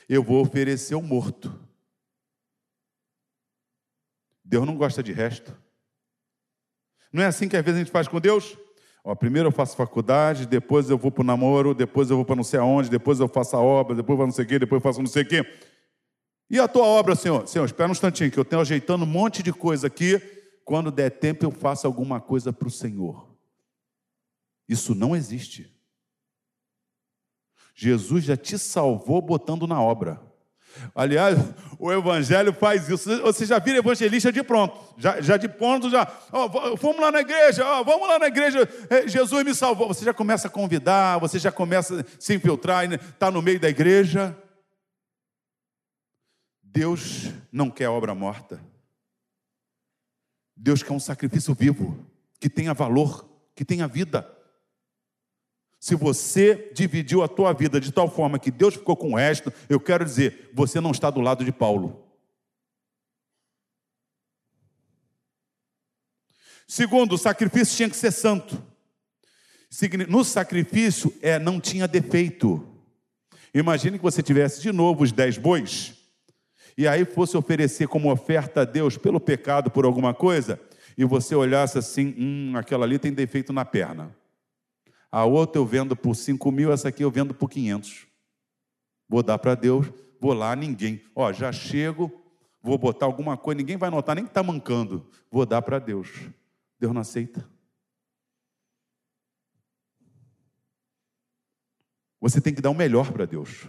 [0.07, 1.57] Eu vou oferecer o morto.
[4.43, 5.55] Deus não gosta de resto.
[7.11, 8.57] Não é assim que às vezes a gente faz com Deus?
[9.03, 12.35] Ó, primeiro eu faço faculdade, depois eu vou para o namoro, depois eu vou para
[12.35, 14.59] não sei aonde, depois eu faço a obra, depois eu vou não sei o quê,
[14.59, 15.45] depois eu faço não sei o quê.
[16.49, 17.47] E a tua obra, Senhor?
[17.47, 20.21] Senhor, espera um instantinho, que eu tenho ajeitando um monte de coisa aqui.
[20.65, 23.29] Quando der tempo, eu faço alguma coisa para o Senhor.
[24.67, 25.71] Isso não existe.
[27.75, 30.19] Jesus já te salvou botando na obra.
[30.93, 31.37] Aliás,
[31.77, 33.21] o Evangelho faz isso.
[33.21, 34.77] Você já vira evangelista de pronto.
[34.97, 36.11] Já, já de pronto, já.
[36.31, 38.67] Oh, vamos lá na igreja, oh, vamos lá na igreja.
[39.05, 39.87] Jesus me salvou.
[39.89, 43.69] Você já começa a convidar, você já começa a se infiltrar, está no meio da
[43.69, 44.35] igreja.
[46.61, 48.59] Deus não quer obra morta.
[50.55, 51.97] Deus quer um sacrifício vivo,
[52.39, 54.31] que tenha valor, que tenha vida.
[55.79, 59.53] Se você dividiu a tua vida de tal forma que Deus ficou com o resto,
[59.69, 62.03] eu quero dizer, você não está do lado de Paulo.
[66.67, 68.61] Segundo, o sacrifício tinha que ser santo.
[70.07, 72.67] No sacrifício é, não tinha defeito.
[73.53, 75.94] Imagine que você tivesse de novo os dez bois,
[76.77, 80.59] e aí fosse oferecer como oferta a Deus pelo pecado, por alguma coisa,
[80.97, 84.15] e você olhasse assim, hum, aquela ali tem defeito na perna.
[85.11, 88.05] A outra eu vendo por 5 mil, essa aqui eu vendo por 500.
[89.07, 89.87] Vou dar para Deus,
[90.19, 91.01] vou lá, ninguém.
[91.15, 92.11] Ó, já chego,
[92.61, 95.09] vou botar alguma coisa, ninguém vai notar nem que está mancando.
[95.31, 96.09] Vou dar para Deus.
[96.79, 97.49] Deus não aceita.
[102.19, 103.67] Você tem que dar o melhor para Deus.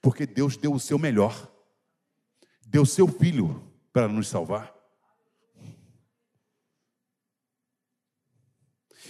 [0.00, 1.53] Porque Deus deu o seu melhor.
[2.74, 4.74] Deu seu filho para nos salvar.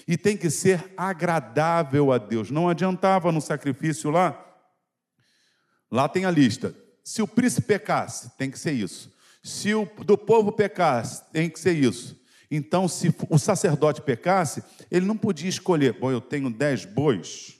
[0.07, 2.50] e tem que ser agradável a Deus.
[2.50, 4.38] Não adiantava no sacrifício lá.
[5.90, 6.77] Lá tem a lista.
[7.03, 9.11] Se o príncipe pecasse, tem que ser isso.
[9.42, 12.20] Se o do povo pecasse, tem que ser isso.
[12.50, 15.98] Então, se o sacerdote pecasse, ele não podia escolher.
[15.98, 17.59] Bom, eu tenho dez bois,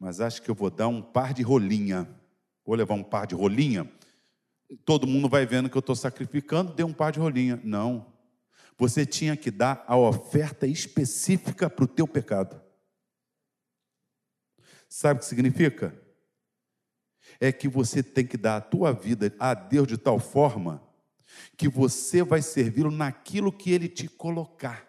[0.00, 2.08] mas acho que eu vou dar um par de rolinha.
[2.66, 3.88] Vou levar um par de rolinha.
[4.84, 7.60] Todo mundo vai vendo que eu estou sacrificando, dê um par de rolinha.
[7.64, 8.10] Não
[8.80, 12.58] você tinha que dar a oferta específica para o teu pecado.
[14.88, 15.94] Sabe o que significa?
[17.38, 20.82] É que você tem que dar a tua vida a Deus de tal forma
[21.58, 24.88] que você vai servi-lo naquilo que ele te colocar.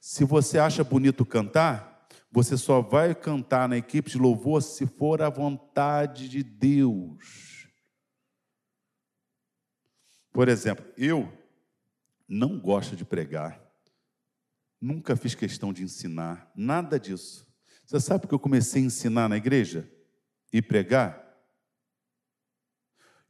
[0.00, 1.91] Se você acha bonito cantar,
[2.32, 7.68] Você só vai cantar na equipe de louvor se for a vontade de Deus.
[10.32, 11.30] Por exemplo, eu
[12.26, 13.62] não gosto de pregar,
[14.80, 17.46] nunca fiz questão de ensinar, nada disso.
[17.84, 19.86] Você sabe porque eu comecei a ensinar na igreja
[20.50, 21.20] e pregar?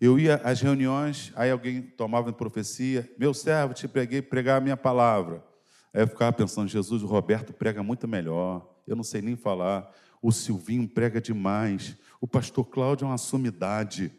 [0.00, 4.76] Eu ia às reuniões, aí alguém tomava profecia, meu servo, te preguei pregar a minha
[4.76, 5.44] palavra.
[5.92, 9.92] Aí eu ficava pensando, Jesus, o Roberto prega muito melhor eu não sei nem falar.
[10.20, 11.96] O Silvinho prega demais.
[12.20, 14.12] O pastor Cláudio é uma sumidade.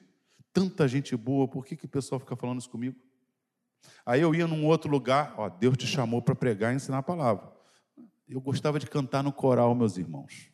[0.51, 2.95] Tanta gente boa, por que, que o pessoal fica falando isso comigo?
[4.05, 7.03] Aí eu ia num outro lugar, ó, Deus te chamou para pregar e ensinar a
[7.03, 7.51] palavra.
[8.27, 10.49] Eu gostava de cantar no coral, meus irmãos.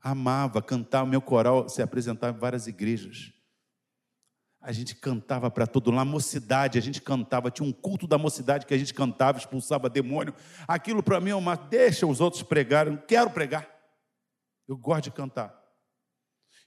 [0.00, 3.32] Amava cantar, o meu coral se apresentava em várias igrejas.
[4.66, 8.64] A gente cantava para todo lado, mocidade, a gente cantava, tinha um culto da mocidade
[8.64, 10.34] que a gente cantava, expulsava demônio.
[10.66, 11.54] Aquilo para mim é uma.
[11.54, 13.68] Deixa os outros pregarem, não quero pregar.
[14.66, 15.54] Eu gosto de cantar.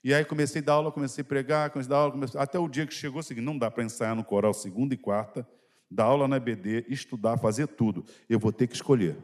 [0.04, 2.40] E aí comecei a dar aula, comecei a pregar, comecei a dar aula, comecei...
[2.40, 4.98] até o dia que chegou o seguinte: não dá para ensaiar no coral segunda e
[4.98, 5.48] quarta,
[5.90, 8.06] dar aula na EBD, estudar, fazer tudo.
[8.30, 9.18] Eu vou ter que escolher.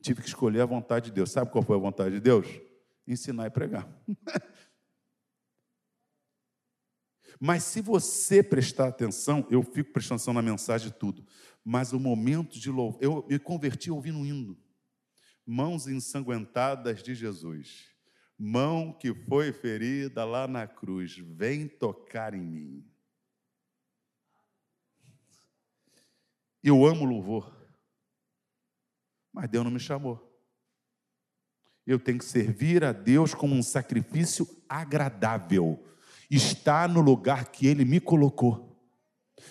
[0.00, 1.32] Tive que escolher a vontade de Deus.
[1.32, 2.46] Sabe qual foi a vontade de Deus?
[3.08, 3.88] Ensinar e pregar.
[7.40, 11.26] Mas se você prestar atenção, eu fico prestando atenção na mensagem de tudo.
[11.64, 14.58] Mas o momento de louvor, eu me converti ouvindo um hino.
[15.46, 17.88] Mãos ensanguentadas de Jesus.
[18.38, 22.84] Mão que foi ferida lá na cruz, vem tocar em mim.
[26.62, 27.54] Eu amo louvor.
[29.32, 30.30] Mas Deus não me chamou.
[31.86, 35.84] Eu tenho que servir a Deus como um sacrifício agradável
[36.36, 38.74] está no lugar que Ele me colocou.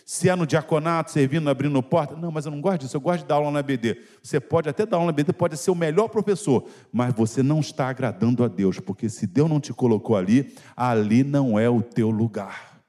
[0.06, 3.22] Se é no diaconato, servindo, abrindo porta, não, mas eu não gosto disso, eu gosto
[3.22, 4.02] de dar aula na BD.
[4.22, 7.60] Você pode até dar aula na BD, pode ser o melhor professor, mas você não
[7.60, 11.82] está agradando a Deus, porque se Deus não te colocou ali, ali não é o
[11.82, 12.82] teu lugar.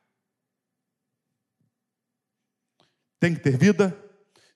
[3.21, 3.97] Tem que ter vida,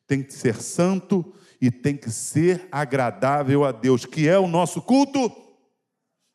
[0.07, 4.83] tem que ser santo e tem que ser agradável a Deus, que é o nosso
[4.83, 5.31] culto,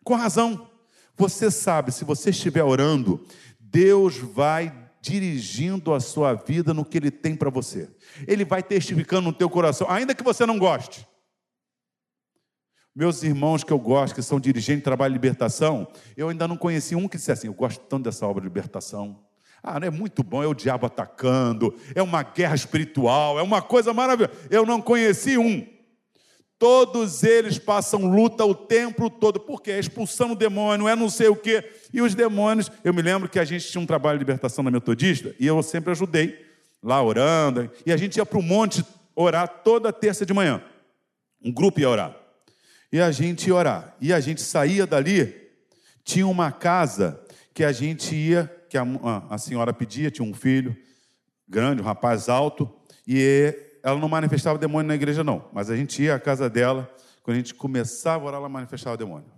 [0.03, 0.72] com razão.
[1.15, 3.23] Você sabe, se você estiver orando,
[3.59, 7.89] Deus vai dirigindo a sua vida no que Ele tem para você.
[8.25, 11.07] Ele vai testificando no teu coração, ainda que você não goste.
[12.95, 16.55] Meus irmãos que eu gosto, que são dirigentes de trabalho de libertação, eu ainda não
[16.55, 19.19] conheci um que disse assim: Eu gosto tanto dessa obra de libertação.
[19.63, 23.61] Ah, não é muito bom, é o diabo atacando, é uma guerra espiritual, é uma
[23.61, 24.37] coisa maravilhosa.
[24.49, 25.65] Eu não conheci um.
[26.63, 31.27] Todos eles passam luta o tempo todo, porque é expulsando o demônio, é não sei
[31.27, 31.61] o quê.
[31.91, 34.71] E os demônios, eu me lembro que a gente tinha um trabalho de libertação na
[34.71, 36.39] metodista, e eu sempre ajudei,
[36.81, 38.81] lá orando, e a gente ia para o monte
[39.13, 40.63] orar toda terça de manhã.
[41.43, 42.15] Um grupo ia orar.
[42.89, 43.97] E a gente ia orar.
[43.99, 45.35] E a gente saía dali,
[46.01, 47.21] tinha uma casa
[47.53, 48.85] que a gente ia, que a,
[49.29, 50.73] a senhora pedia, tinha um filho
[51.45, 52.73] grande, um rapaz alto,
[53.05, 55.49] e ela não manifestava demônio na igreja, não.
[55.51, 56.89] Mas a gente ia à casa dela,
[57.21, 59.29] quando a gente começava a orar, ela manifestava demônio.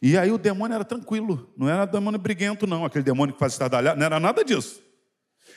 [0.00, 3.52] E aí o demônio era tranquilo, não era demônio briguento, não, aquele demônio que faz
[3.52, 4.82] estardalhar, não era nada disso.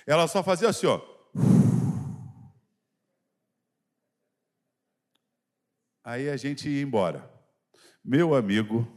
[0.08, 1.02] Ela só fazia assim, ó.
[6.04, 7.30] Aí a gente ia embora.
[8.04, 8.88] Meu amigo,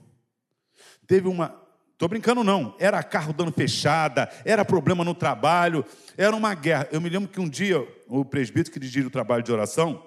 [1.06, 1.58] teve uma.
[1.98, 2.76] Estou brincando, não.
[2.78, 5.84] Era carro dando fechada, era problema no trabalho,
[6.16, 6.88] era uma guerra.
[6.92, 10.00] Eu me lembro que um dia o presbítero que dirigia o trabalho de oração,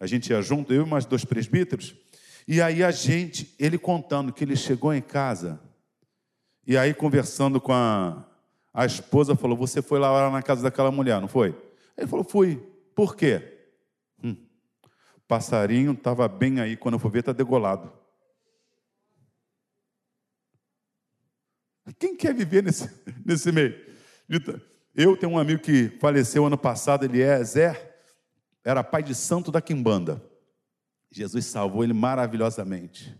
[0.00, 1.94] a gente ia junto, eu e mais dois presbíteros,
[2.48, 5.60] e aí a gente, ele contando que ele chegou em casa,
[6.66, 8.26] e aí conversando com a,
[8.74, 11.56] a esposa, falou: Você foi lá na casa daquela mulher, não foi?
[11.96, 12.60] Ele falou: Fui.
[12.92, 13.40] Por quê?
[14.20, 14.34] Hum,
[15.28, 17.99] passarinho estava bem aí, quando eu fui ver, está degolado.
[21.98, 22.90] Quem quer viver nesse,
[23.24, 23.74] nesse meio?
[24.94, 27.94] Eu tenho um amigo que faleceu ano passado, ele é Zé,
[28.64, 30.22] era pai de santo da Quimbanda.
[31.10, 33.18] Jesus salvou ele maravilhosamente.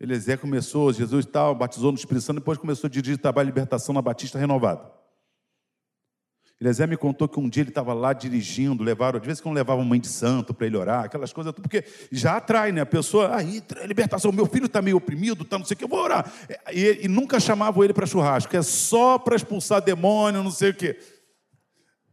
[0.00, 3.94] Eliezer começou, Jesus tal, batizou no Espírito Santo, depois começou a dirigir trabalho de libertação
[3.94, 4.90] na Batista Renovada.
[6.60, 9.56] Eliezer me contou que um dia ele estava lá dirigindo, levaram, de vez em quando
[9.56, 12.80] levavam mãe de santo para ele orar, aquelas coisas, porque já atrai, né?
[12.80, 15.88] A pessoa, aí, libertação, meu filho está meio oprimido, está não sei o que, eu
[15.88, 16.32] vou orar.
[16.72, 20.74] E, e nunca chamavam ele para churrasco, é só para expulsar demônio, não sei o
[20.74, 20.96] que.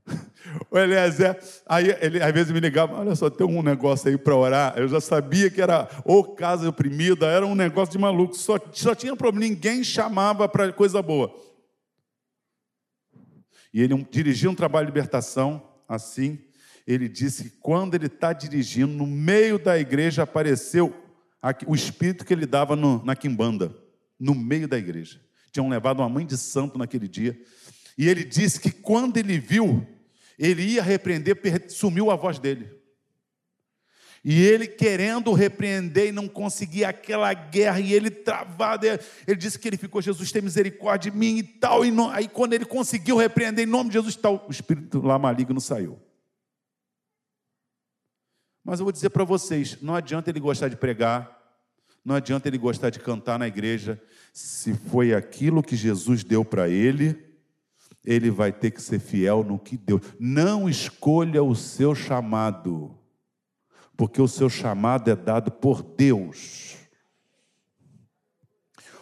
[0.70, 4.36] O Eliezer, aí ele às vezes me ligava, olha só, tem um negócio aí para
[4.36, 4.74] orar.
[4.76, 8.94] Eu já sabia que era ou casa oprimida, era um negócio de maluco, só, só
[8.94, 11.34] tinha problema, ninguém chamava para coisa boa.
[13.74, 16.40] E ele dirigia um trabalho de libertação assim.
[16.88, 20.94] ele disse que quando ele está dirigindo, no meio da igreja apareceu
[21.66, 23.76] o espírito que ele dava no, na quimbanda,
[24.20, 25.20] no meio da igreja.
[25.52, 27.40] Tinham levado uma mãe de santo naquele dia.
[27.98, 29.86] E ele disse que quando ele viu,
[30.38, 31.38] ele ia repreender,
[31.70, 32.81] sumiu a voz dele.
[34.24, 39.68] E ele querendo repreender e não conseguia aquela guerra, e ele travado, ele disse que
[39.68, 41.84] ele ficou, Jesus tem misericórdia de mim e tal.
[41.84, 45.18] E não, aí quando ele conseguiu repreender em nome de Jesus, tal, o espírito lá
[45.18, 46.00] maligno saiu.
[48.64, 51.42] Mas eu vou dizer para vocês: não adianta ele gostar de pregar,
[52.06, 54.00] não adianta ele gostar de cantar na igreja,
[54.32, 57.18] se foi aquilo que Jesus deu para ele,
[58.06, 60.00] ele vai ter que ser fiel no que deu.
[60.20, 63.01] Não escolha o seu chamado
[64.02, 66.76] porque o seu chamado é dado por Deus.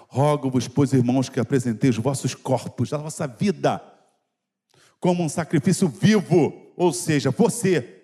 [0.09, 3.81] Rogo-vos, pois, irmãos, que apresenteis os vossos corpos, a vossa vida,
[4.99, 8.03] como um sacrifício vivo, ou seja, você,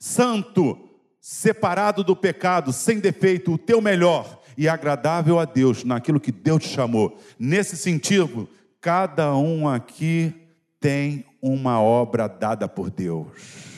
[0.00, 0.78] santo,
[1.20, 6.62] separado do pecado, sem defeito, o teu melhor e agradável a Deus, naquilo que Deus
[6.62, 7.20] te chamou.
[7.38, 8.48] Nesse sentido,
[8.80, 10.34] cada um aqui
[10.80, 13.71] tem uma obra dada por Deus.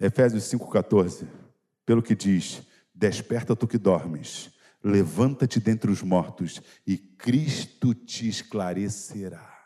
[0.00, 1.26] Efésios 5,14,
[1.84, 2.62] pelo que diz:
[2.94, 4.50] Desperta tu que dormes,
[4.82, 9.56] levanta-te dentre os mortos, e Cristo te esclarecerá.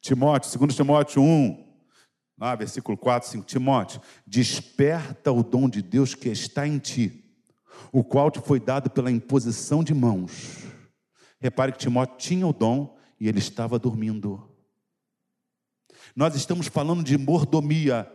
[0.00, 1.64] Timóteo, 2 Timóteo 1,
[2.36, 7.24] lá, versículo 4, 5, Timóteo, desperta o dom de Deus que está em ti,
[7.90, 10.64] o qual te foi dado pela imposição de mãos.
[11.40, 14.53] Repare que Timóteo tinha o dom e ele estava dormindo.
[16.14, 18.10] Nós estamos falando de mordomia.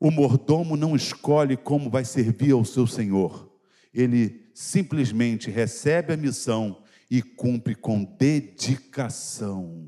[0.00, 3.52] O mordomo não escolhe como vai servir ao seu senhor.
[3.92, 9.86] Ele simplesmente recebe a missão e cumpre com dedicação.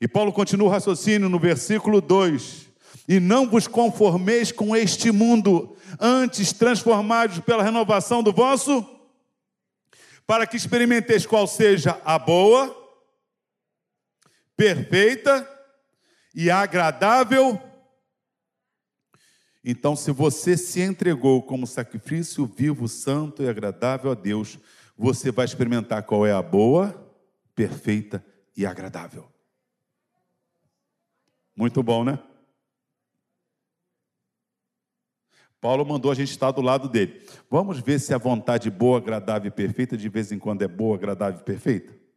[0.00, 2.68] E Paulo continua o raciocínio no versículo 2:
[3.08, 8.86] E não vos conformeis com este mundo, antes transformados pela renovação do vosso,
[10.24, 12.77] para que experimenteis qual seja a boa,
[14.58, 15.48] perfeita
[16.34, 17.62] e agradável.
[19.62, 24.58] Então, se você se entregou como sacrifício vivo, santo e agradável a Deus,
[24.96, 26.92] você vai experimentar qual é a boa,
[27.54, 28.24] perfeita
[28.56, 29.32] e agradável.
[31.54, 32.18] Muito bom, né?
[35.60, 37.24] Paulo mandou a gente estar do lado dele.
[37.48, 40.96] Vamos ver se a vontade boa, agradável e perfeita de vez em quando é boa,
[40.96, 42.07] agradável e perfeita?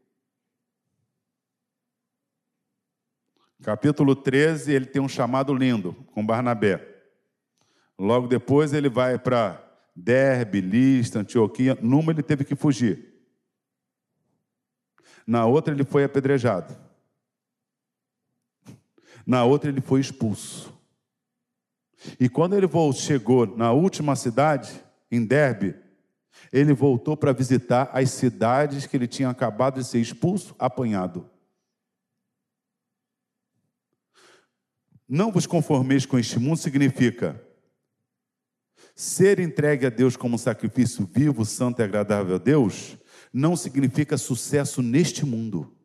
[3.61, 6.87] Capítulo 13, ele tem um chamado lindo com Barnabé.
[7.97, 9.63] Logo depois ele vai para
[9.95, 11.77] Derbe, Lista, Antioquia.
[11.79, 13.13] Numa ele teve que fugir.
[15.27, 16.75] Na outra ele foi apedrejado.
[19.25, 20.73] Na outra ele foi expulso.
[22.19, 25.75] E quando ele chegou na última cidade, em Derbe,
[26.51, 31.29] ele voltou para visitar as cidades que ele tinha acabado de ser expulso, apanhado.
[35.13, 37.45] Não vos conformeis com este mundo significa
[38.95, 42.95] ser entregue a Deus como sacrifício vivo, santo e agradável a Deus,
[43.33, 45.75] não significa sucesso neste mundo.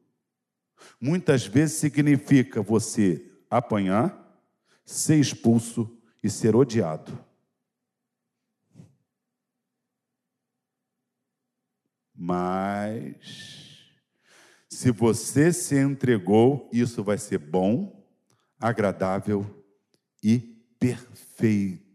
[1.01, 4.16] Muitas vezes significa você apanhar,
[4.85, 7.18] ser expulso e ser odiado.
[12.14, 13.91] Mas,
[14.68, 18.06] se você se entregou, isso vai ser bom
[18.59, 19.65] agradável
[20.23, 20.39] e
[20.79, 21.87] perfeito.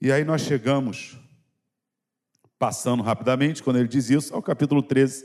[0.00, 1.18] E aí nós chegamos,
[2.58, 5.24] passando rapidamente, quando ele diz isso, ao capítulo 13,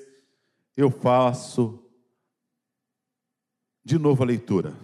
[0.75, 1.87] eu faço
[3.83, 4.75] de novo a leitura.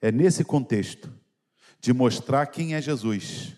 [0.00, 1.12] É nesse contexto
[1.80, 3.56] de mostrar quem é Jesus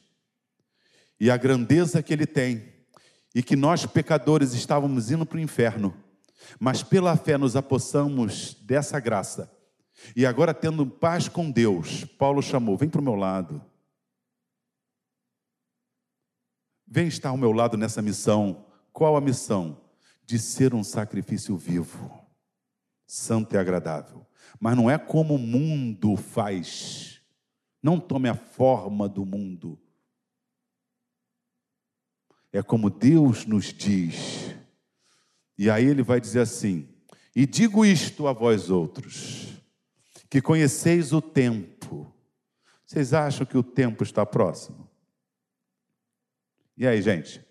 [1.19, 2.70] e a grandeza que ele tem
[3.35, 5.95] e que nós, pecadores, estávamos indo para o inferno,
[6.59, 9.51] mas pela fé nos apossamos dessa graça,
[10.17, 13.63] e agora tendo paz com Deus, Paulo chamou: vem para o meu lado,
[16.87, 18.67] vem estar ao meu lado nessa missão.
[18.93, 19.81] Qual a missão?
[20.25, 22.11] De ser um sacrifício vivo,
[23.07, 24.27] santo e agradável.
[24.59, 27.21] Mas não é como o mundo faz.
[27.83, 29.79] Não tome a forma do mundo
[32.53, 34.55] é como Deus nos diz.
[35.57, 36.89] E aí ele vai dizer assim:
[37.35, 39.49] E digo isto a vós outros,
[40.29, 42.13] que conheceis o tempo,
[42.87, 44.89] Vocês acham que o tempo está próximo?
[46.77, 47.45] E aí, gente?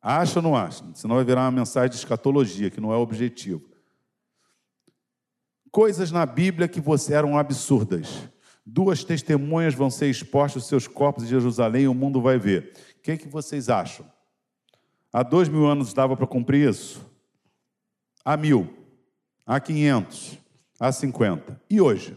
[0.00, 0.84] Acha ou não acha?
[0.94, 3.68] Senão vai virar uma mensagem de escatologia, que não é o objetivo.
[5.70, 8.28] Coisas na Bíblia que você eram absurdas.
[8.64, 12.72] Duas testemunhas vão ser expostas seus corpos em Jerusalém e o mundo vai ver.
[13.04, 14.10] O que, que vocês acham?
[15.12, 17.04] Há dois mil anos dava para cumprir isso?
[18.24, 18.72] Há mil,
[19.44, 20.38] há quinhentos,
[20.80, 21.60] há cinquenta.
[21.68, 22.16] E hoje?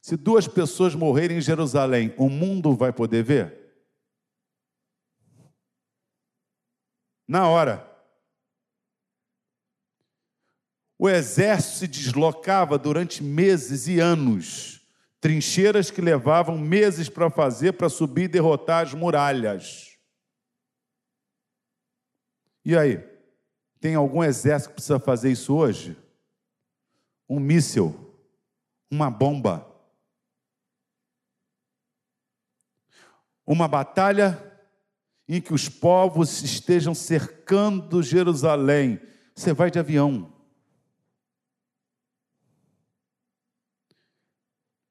[0.00, 3.62] Se duas pessoas morrerem em Jerusalém, o mundo vai poder ver?
[7.32, 7.90] na hora.
[10.98, 14.82] O exército se deslocava durante meses e anos,
[15.18, 19.91] trincheiras que levavam meses para fazer para subir e derrotar as muralhas.
[22.64, 22.98] E aí?
[23.80, 25.96] Tem algum exército que precisa fazer isso hoje?
[27.28, 28.16] Um míssil,
[28.90, 29.66] uma bomba,
[33.44, 34.52] uma batalha
[35.28, 39.00] em que os povos estejam cercando Jerusalém,
[39.34, 40.32] você vai de avião.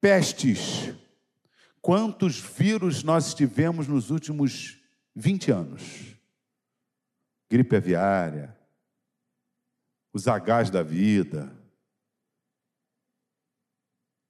[0.00, 0.92] Pestes.
[1.80, 4.78] Quantos vírus nós tivemos nos últimos
[5.14, 6.11] 20 anos?
[7.52, 8.56] Gripe aviária,
[10.10, 11.52] os Hs da vida.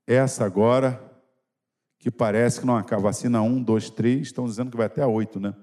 [0.05, 1.01] Essa agora,
[2.01, 3.03] que parece que não acaba.
[3.03, 5.55] Vacina 1, 2, 3, estão dizendo que vai até a 8, né?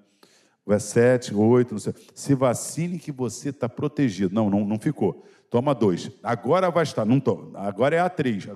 [0.66, 1.94] Vai é sete, oito, não sei.
[2.14, 4.34] Se vacine que você está protegido.
[4.34, 5.26] Não, não, não ficou.
[5.50, 6.12] Toma dois.
[6.22, 7.04] Agora vai estar.
[7.06, 7.52] Não tô.
[7.56, 8.48] Agora é a três.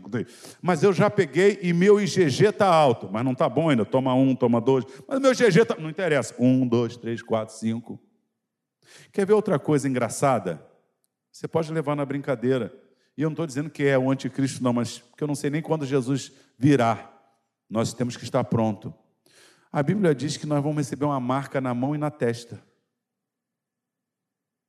[0.62, 3.10] Mas eu já peguei e meu IgG está alto.
[3.12, 3.84] Mas não está bom ainda.
[3.84, 4.86] Toma um, toma dois.
[5.08, 5.76] Mas meu IgG está.
[5.76, 6.36] Não interessa.
[6.38, 7.99] Um, dois, três, quatro, cinco.
[9.12, 10.66] Quer ver outra coisa engraçada?
[11.32, 12.74] Você pode levar na brincadeira.
[13.18, 15.50] E eu não estou dizendo que é o anticristo, não, mas porque eu não sei
[15.50, 17.12] nem quando Jesus virá.
[17.70, 18.94] Nós temos que estar pronto.
[19.72, 22.62] A Bíblia diz que nós vamos receber uma marca na mão e na testa.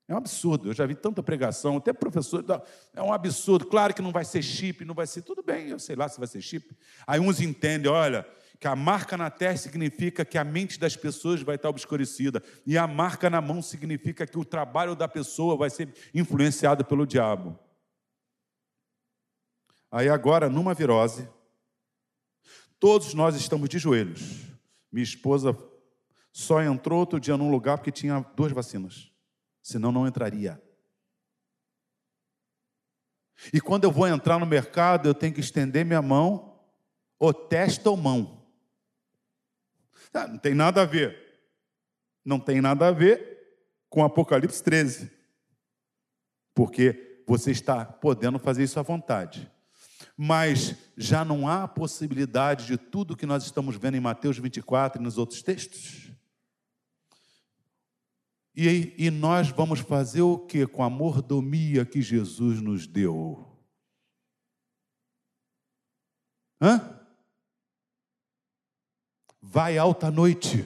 [0.07, 0.69] É um absurdo.
[0.69, 2.45] Eu já vi tanta pregação, até professor.
[2.93, 3.67] É um absurdo.
[3.67, 5.23] Claro que não vai ser chip, não vai ser.
[5.23, 6.77] Tudo bem, eu sei lá se vai ser chip.
[7.07, 8.27] Aí uns entendem, olha,
[8.59, 12.43] que a marca na testa significa que a mente das pessoas vai estar obscurecida.
[12.67, 17.07] E a marca na mão significa que o trabalho da pessoa vai ser influenciado pelo
[17.07, 17.59] diabo.
[19.91, 21.29] Aí agora, numa virose,
[22.81, 24.55] todos nós estamos de joelhos
[24.95, 25.59] minha esposa
[26.33, 29.11] só entrou outro dia num lugar porque tinha duas vacinas.
[29.61, 30.63] Senão não entraria.
[33.53, 36.61] E quando eu vou entrar no mercado, eu tenho que estender minha mão,
[37.19, 38.44] ou testa ou mão.
[40.15, 41.19] Ah, não tem nada a ver.
[42.25, 43.59] Não tem nada a ver
[43.91, 45.11] com Apocalipse 13.
[46.55, 49.51] Porque você está podendo fazer isso à vontade
[50.17, 55.05] mas já não há possibilidade de tudo que nós estamos vendo em Mateus 24 e
[55.05, 56.13] nos outros textos?
[58.55, 63.45] E, e nós vamos fazer o que com a mordomia que Jesus nos deu?
[66.61, 67.04] Hã?
[69.47, 70.65] Vai alta noite,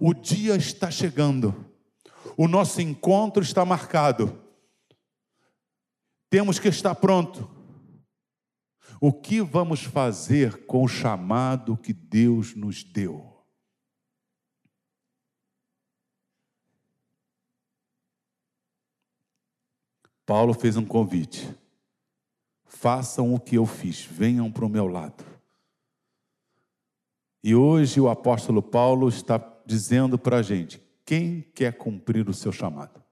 [0.00, 1.54] o dia está chegando,
[2.36, 4.40] o nosso encontro está marcado,
[6.30, 7.58] temos que estar pronto
[9.00, 13.24] o que vamos fazer com o chamado que Deus nos deu?
[20.26, 21.48] Paulo fez um convite.
[22.66, 25.24] Façam o que eu fiz, venham para o meu lado.
[27.42, 32.52] E hoje o apóstolo Paulo está dizendo para a gente: quem quer cumprir o seu
[32.52, 33.02] chamado?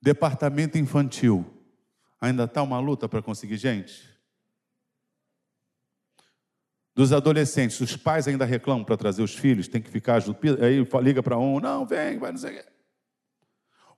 [0.00, 1.56] Departamento infantil
[2.20, 4.08] Ainda está uma luta para conseguir gente?
[6.94, 10.40] Dos adolescentes, os pais ainda reclamam para trazer os filhos, tem que ficar junto.
[10.64, 12.68] Aí liga para um, não, vem, vai, não sei o quê.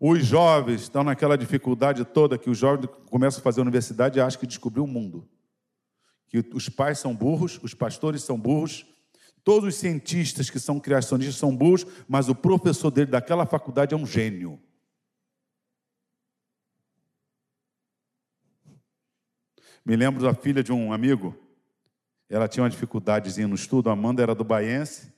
[0.00, 4.40] Os jovens estão naquela dificuldade toda que os jovens começam a fazer universidade e acham
[4.40, 5.28] que descobriu o mundo.
[6.28, 8.86] Que os pais são burros, os pastores são burros,
[9.42, 13.96] todos os cientistas que são criacionistas são burros, mas o professor dele daquela faculdade é
[13.96, 14.60] um gênio.
[19.84, 21.34] Me lembro da filha de um amigo,
[22.28, 25.10] ela tinha uma dificuldadezinha no estudo, a Amanda era do Baense,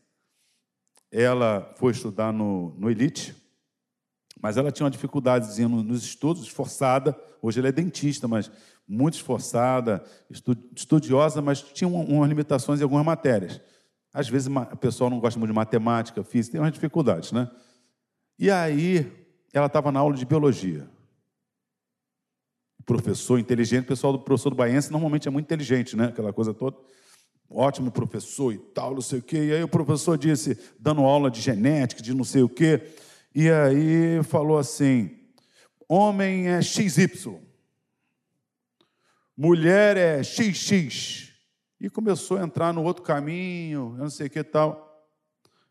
[1.10, 3.34] ela foi estudar no, no Elite,
[4.42, 8.50] mas ela tinha uma dificuldadezinha nos estudos, esforçada, hoje ela é dentista, mas
[8.88, 10.02] muito esforçada,
[10.74, 13.60] estudiosa, mas tinha umas limitações em algumas matérias.
[14.12, 17.48] Às vezes o pessoal não gosta muito de matemática, física, tem umas dificuldades, né?
[18.38, 19.06] E aí,
[19.52, 20.88] ela estava na aula de biologia.
[22.84, 26.06] professor inteligente, o pessoal do professor do Baiense normalmente é muito inteligente, né?
[26.06, 26.76] Aquela coisa toda.
[27.48, 29.36] Ótimo professor e tal, não sei o quê.
[29.36, 32.80] E aí o professor disse, dando aula de genética, de não sei o quê,
[33.34, 35.18] e aí falou assim:
[35.88, 37.40] homem é XY,
[39.36, 41.28] mulher é XX.
[41.80, 45.08] E começou a entrar no outro caminho, não sei o que tal.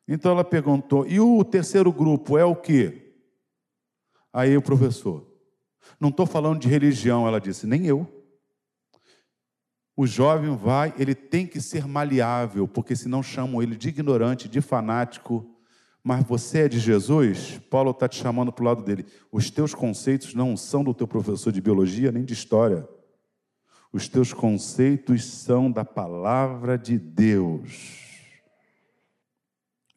[0.07, 3.13] Então ela perguntou: e o terceiro grupo é o quê?
[4.33, 5.27] Aí o professor,
[5.99, 8.07] não estou falando de religião, ela disse, nem eu.
[9.95, 14.61] O jovem vai, ele tem que ser maleável, porque senão chamam ele de ignorante, de
[14.61, 15.58] fanático.
[16.03, 17.59] Mas você é de Jesus?
[17.69, 19.05] Paulo está te chamando para o lado dele.
[19.31, 22.87] Os teus conceitos não são do teu professor de biologia nem de história.
[23.91, 27.99] Os teus conceitos são da palavra de Deus.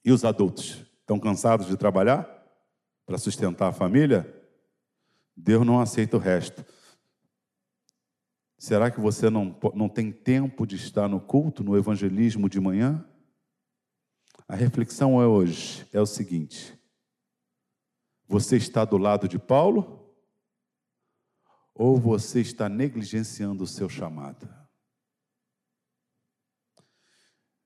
[0.05, 0.84] E os adultos?
[1.00, 2.28] Estão cansados de trabalhar
[3.07, 4.26] para sustentar a família?
[5.36, 6.64] Deus não aceita o resto.
[8.59, 13.05] Será que você não, não tem tempo de estar no culto, no evangelismo de manhã?
[14.53, 16.78] A reflexão é hoje é o seguinte:
[18.28, 20.14] você está do lado de Paulo
[21.74, 24.46] ou você está negligenciando o seu chamado?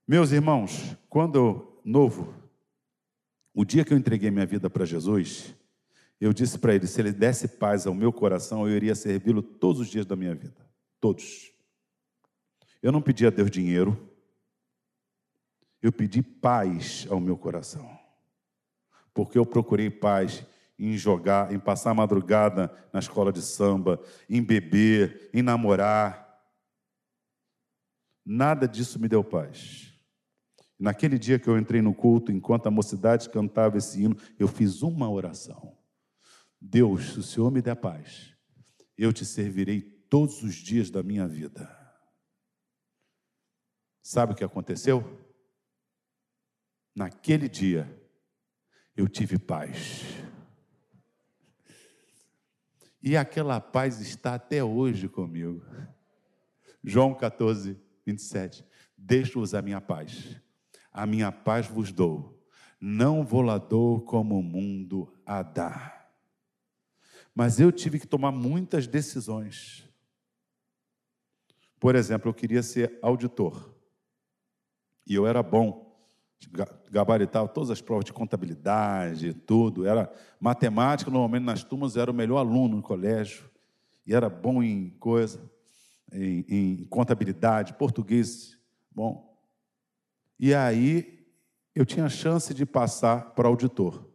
[0.07, 2.32] Meus irmãos, quando eu, novo,
[3.53, 5.57] o dia que eu entreguei minha vida para Jesus,
[6.20, 9.80] eu disse para ele: se ele desse paz ao meu coração, eu iria servi-lo todos
[9.80, 10.64] os dias da minha vida.
[11.01, 11.53] Todos.
[12.80, 14.15] Eu não pedi a Deus dinheiro,
[15.87, 17.89] eu pedi paz ao meu coração.
[19.14, 20.45] Porque eu procurei paz
[20.76, 26.43] em jogar, em passar a madrugada na escola de samba, em beber, em namorar.
[28.24, 29.97] Nada disso me deu paz.
[30.76, 34.82] Naquele dia que eu entrei no culto, enquanto a mocidade cantava esse hino, eu fiz
[34.82, 35.78] uma oração.
[36.61, 38.34] Deus, se o Senhor me der paz,
[38.99, 39.80] eu te servirei
[40.11, 41.70] todos os dias da minha vida.
[44.03, 45.26] Sabe o que aconteceu?
[46.97, 47.94] Naquele dia,
[48.97, 50.03] eu tive paz.
[53.03, 55.62] E aquela paz está até hoje comigo.
[56.82, 58.64] João 14, 27.
[58.97, 60.40] Deixo-vos a minha paz.
[60.90, 62.42] A minha paz vos dou.
[62.80, 66.09] Não vou lá dou como o mundo a dá.
[67.34, 69.86] Mas eu tive que tomar muitas decisões.
[71.78, 73.76] Por exemplo, eu queria ser auditor.
[75.07, 75.86] E eu era bom.
[76.91, 79.87] Gabaritava todas as provas de contabilidade, tudo.
[79.87, 83.51] Era matemática, normalmente nas turmas era o melhor aluno no colégio.
[84.07, 85.41] E era bom em coisa,
[86.12, 88.59] em, em contabilidade, português,
[88.91, 89.37] bom.
[90.39, 91.26] E aí
[91.74, 94.07] eu tinha chance de passar para auditor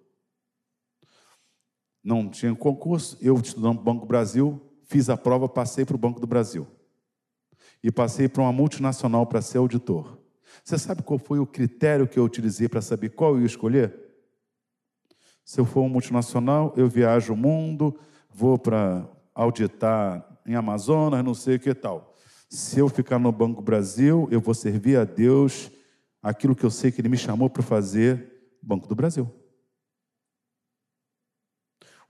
[2.03, 6.19] não tinha concurso, eu estudando no Banco Brasil, fiz a prova, passei para o Banco
[6.19, 6.67] do Brasil.
[7.83, 10.17] E passei para uma multinacional para ser auditor.
[10.63, 13.93] Você sabe qual foi o critério que eu utilizei para saber qual eu ia escolher?
[15.43, 17.99] Se eu for um multinacional, eu viajo o mundo,
[18.29, 22.15] vou para auditar em Amazonas, não sei o que tal.
[22.49, 25.71] Se eu ficar no Banco Brasil, eu vou servir a Deus
[26.21, 29.29] aquilo que eu sei que Ele me chamou para fazer, Banco do Brasil.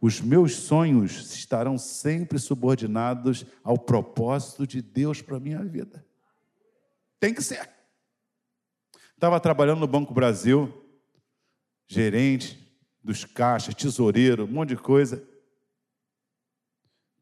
[0.01, 6.03] Os meus sonhos estarão sempre subordinados ao propósito de Deus para a minha vida.
[7.19, 7.69] Tem que ser.
[9.21, 10.83] Estava trabalhando no Banco Brasil,
[11.87, 12.57] gerente
[13.03, 15.23] dos caixas, tesoureiro, um monte de coisa.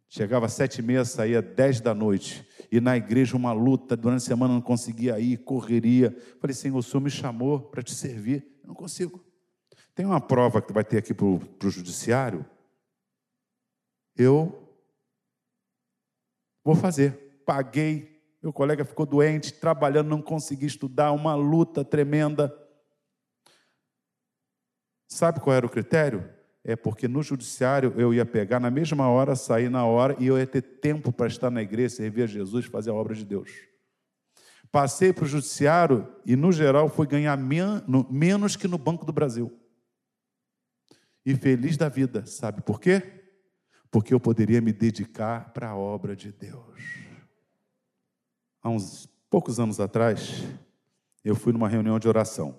[0.08, 2.48] Chegava às sete e meia, saía dez da noite.
[2.72, 6.18] E na igreja uma luta, durante a semana não conseguia ir, correria.
[6.40, 8.48] Falei, Senhor, o Senhor me chamou para te servir.
[8.64, 9.22] Eu não consigo.
[9.94, 12.46] Tem uma prova que vai ter aqui para o judiciário
[14.16, 14.74] eu
[16.64, 17.42] vou fazer.
[17.46, 18.09] Paguei,
[18.42, 22.54] meu colega ficou doente, trabalhando, não consegui estudar, uma luta tremenda.
[25.08, 26.30] Sabe qual era o critério?
[26.64, 30.38] É porque no judiciário eu ia pegar na mesma hora, sair na hora e eu
[30.38, 33.52] ia ter tempo para estar na igreja, servir a Jesus, fazer a obra de Deus.
[34.72, 39.52] Passei para o judiciário e, no geral, fui ganhar menos que no Banco do Brasil.
[41.26, 43.20] E feliz da vida, sabe por quê?
[43.92, 47.09] porque eu poderia me dedicar para a obra de Deus.
[48.62, 50.44] Há uns poucos anos atrás,
[51.24, 52.56] eu fui numa reunião de oração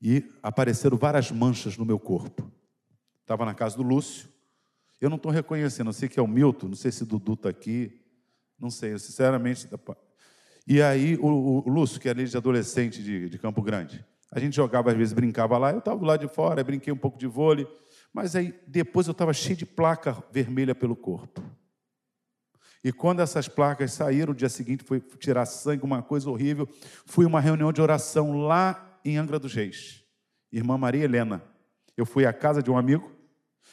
[0.00, 2.50] e apareceram várias manchas no meu corpo.
[3.20, 4.28] Estava na casa do Lúcio,
[5.00, 7.48] eu não estou reconhecendo, não sei que é o Milton, não sei se Dudu está
[7.48, 8.00] aqui,
[8.58, 9.68] não sei, eu sinceramente.
[10.66, 14.40] E aí, o, o Lúcio, que é ali de adolescente de, de Campo Grande, a
[14.40, 17.26] gente jogava, às vezes brincava lá, eu estava lado de fora, brinquei um pouco de
[17.26, 17.66] vôlei.
[18.12, 21.42] Mas aí depois eu estava cheio de placa vermelha pelo corpo.
[22.86, 26.68] E quando essas placas saíram, o dia seguinte foi tirar sangue, uma coisa horrível.
[27.04, 30.04] Fui uma reunião de oração lá em Angra dos Reis.
[30.52, 31.42] Irmã Maria Helena.
[31.96, 33.10] Eu fui à casa de um amigo.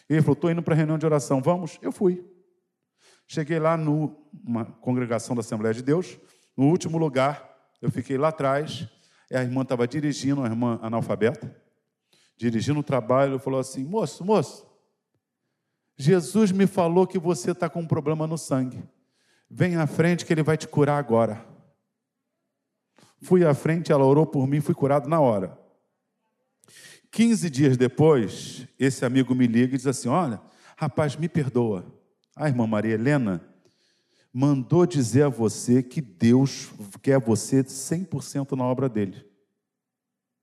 [0.09, 1.77] Ele falou: Estou indo para a reunião de oração, vamos?
[1.79, 2.27] Eu fui.
[3.27, 6.17] Cheguei lá numa congregação da Assembleia de Deus,
[6.57, 8.87] no último lugar, eu fiquei lá atrás,
[9.31, 11.55] a irmã estava dirigindo, a irmã analfabeta,
[12.35, 14.65] dirigindo o trabalho, falou assim: moço, moço,
[15.95, 18.83] Jesus me falou que você está com um problema no sangue.
[19.55, 21.45] Vem à frente que ele vai te curar agora.
[23.21, 25.55] Fui à frente, ela orou por mim, fui curado na hora.
[27.11, 30.41] 15 dias depois, esse amigo me liga e diz assim: Olha,
[30.75, 31.85] rapaz, me perdoa.
[32.35, 33.47] A irmã Maria Helena
[34.33, 36.71] mandou dizer a você que Deus
[37.03, 39.23] quer você 100% na obra dele.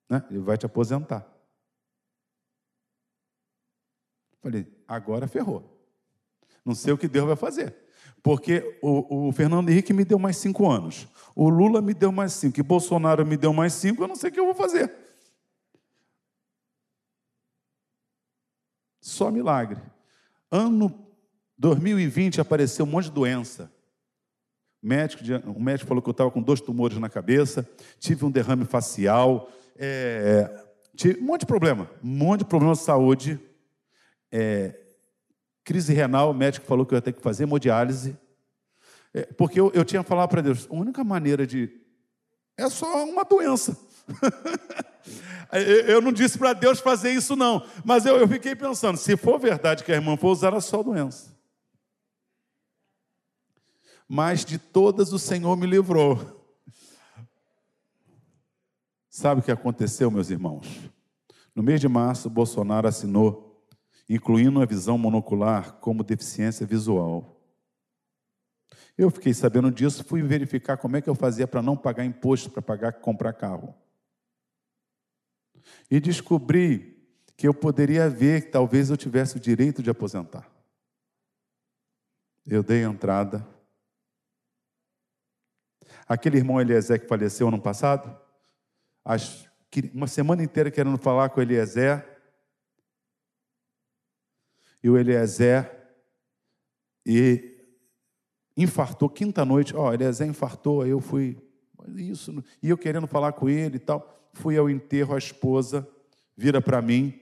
[0.08, 0.24] Né?
[0.30, 1.26] Ele vai te aposentar.
[4.40, 5.84] Falei, agora ferrou.
[6.64, 7.89] Não sei o que Deus vai fazer.
[8.22, 11.08] Porque o, o, Fernando Henrique me deu mais cinco anos.
[11.34, 12.60] O Lula me deu mais cinco.
[12.60, 14.02] E Bolsonaro me deu mais cinco.
[14.02, 14.92] Eu não sei o que eu vou fazer.
[19.00, 19.80] Só milagre.
[20.50, 21.06] Ano
[21.58, 23.72] 2020 apareceu um monte de doença.
[24.82, 28.30] O médico, o médico falou que eu estava com dois tumores na cabeça, tive um
[28.30, 30.64] derrame facial, é,
[30.96, 33.38] tive um monte de problema, um monte de problema de saúde.
[34.32, 34.79] É,
[35.64, 38.16] crise renal, o médico falou que eu ia ter que fazer hemodiálise.
[39.12, 41.70] É, porque eu, eu tinha falado para Deus, a única maneira de.
[42.56, 43.76] É só uma doença.
[45.88, 47.64] eu não disse para Deus fazer isso, não.
[47.84, 50.82] Mas eu, eu fiquei pensando: se for verdade que a irmã for usar, era só
[50.82, 51.40] doença
[54.12, 56.44] mas de todas o Senhor me livrou.
[59.08, 60.66] Sabe o que aconteceu, meus irmãos?
[61.54, 63.49] No mês de março, Bolsonaro assinou,
[64.10, 67.40] incluindo a visão monocular como deficiência visual.
[68.98, 72.50] Eu fiquei sabendo disso, fui verificar como é que eu fazia para não pagar imposto,
[72.50, 73.74] para pagar comprar carro.
[75.90, 76.98] E descobri
[77.36, 80.50] que eu poderia ver que talvez eu tivesse o direito de aposentar.
[82.44, 83.46] Eu dei entrada
[86.10, 88.18] Aquele irmão Eliezer que faleceu ano passado,
[89.94, 92.04] uma semana inteira querendo falar com Eliezer,
[94.82, 95.70] e o Eliezer
[97.04, 97.58] e
[98.56, 101.36] infartou quinta noite, ó, oh, Eliezer infartou, aí eu fui,
[101.96, 105.88] isso, e eu querendo falar com ele e tal, fui ao enterro, a esposa
[106.36, 107.18] vira para mim,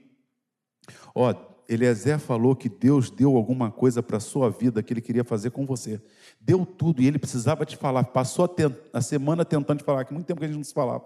[1.14, 5.02] ó, oh, Eliezer falou que Deus deu alguma coisa para a sua vida que ele
[5.02, 6.00] queria fazer com você.
[6.40, 8.04] Deu tudo e ele precisava te falar.
[8.04, 10.72] Passou a, a semana tentando te falar, que muito tempo que a gente não se
[10.72, 11.04] falava.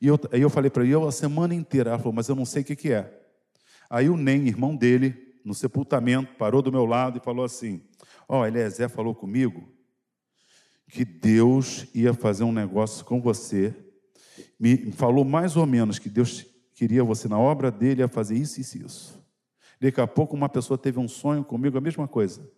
[0.00, 1.90] E eu, aí eu falei para ele, eu a semana inteira.
[1.90, 3.25] Ela falou, mas eu não sei o que, que é.
[3.88, 5.14] Aí o Nem, irmão dele,
[5.44, 7.80] no sepultamento, parou do meu lado e falou assim:
[8.28, 9.68] Ó, oh, Eliezer falou comigo
[10.88, 13.74] que Deus ia fazer um negócio com você.
[14.58, 18.60] Me falou mais ou menos que Deus queria você na obra dele a fazer isso,
[18.60, 19.26] isso e isso.
[19.80, 22.48] Daqui a pouco uma pessoa teve um sonho comigo, a mesma coisa.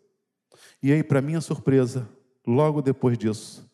[0.82, 2.08] E aí, para minha surpresa,
[2.46, 3.68] logo depois disso,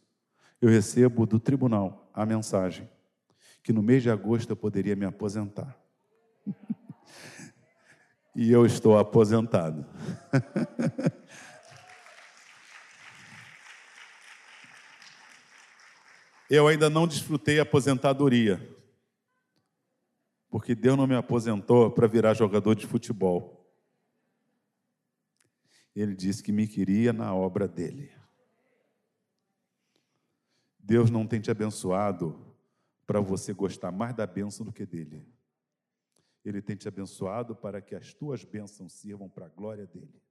[0.61, 2.89] eu recebo do tribunal a mensagem
[3.63, 5.84] que no mês de agosto eu poderia me aposentar.
[8.35, 9.87] E eu estou aposentado.
[16.51, 18.75] eu ainda não desfrutei aposentadoria
[20.55, 23.69] porque Deus não me aposentou para virar jogador de futebol.
[25.97, 28.13] Ele disse que me queria na obra dele.
[30.79, 32.55] Deus não tem te abençoado
[33.05, 35.27] para você gostar mais da bênção do que dele.
[36.45, 40.24] Ele tem te abençoado para que as tuas bênçãos sirvam para a glória dele.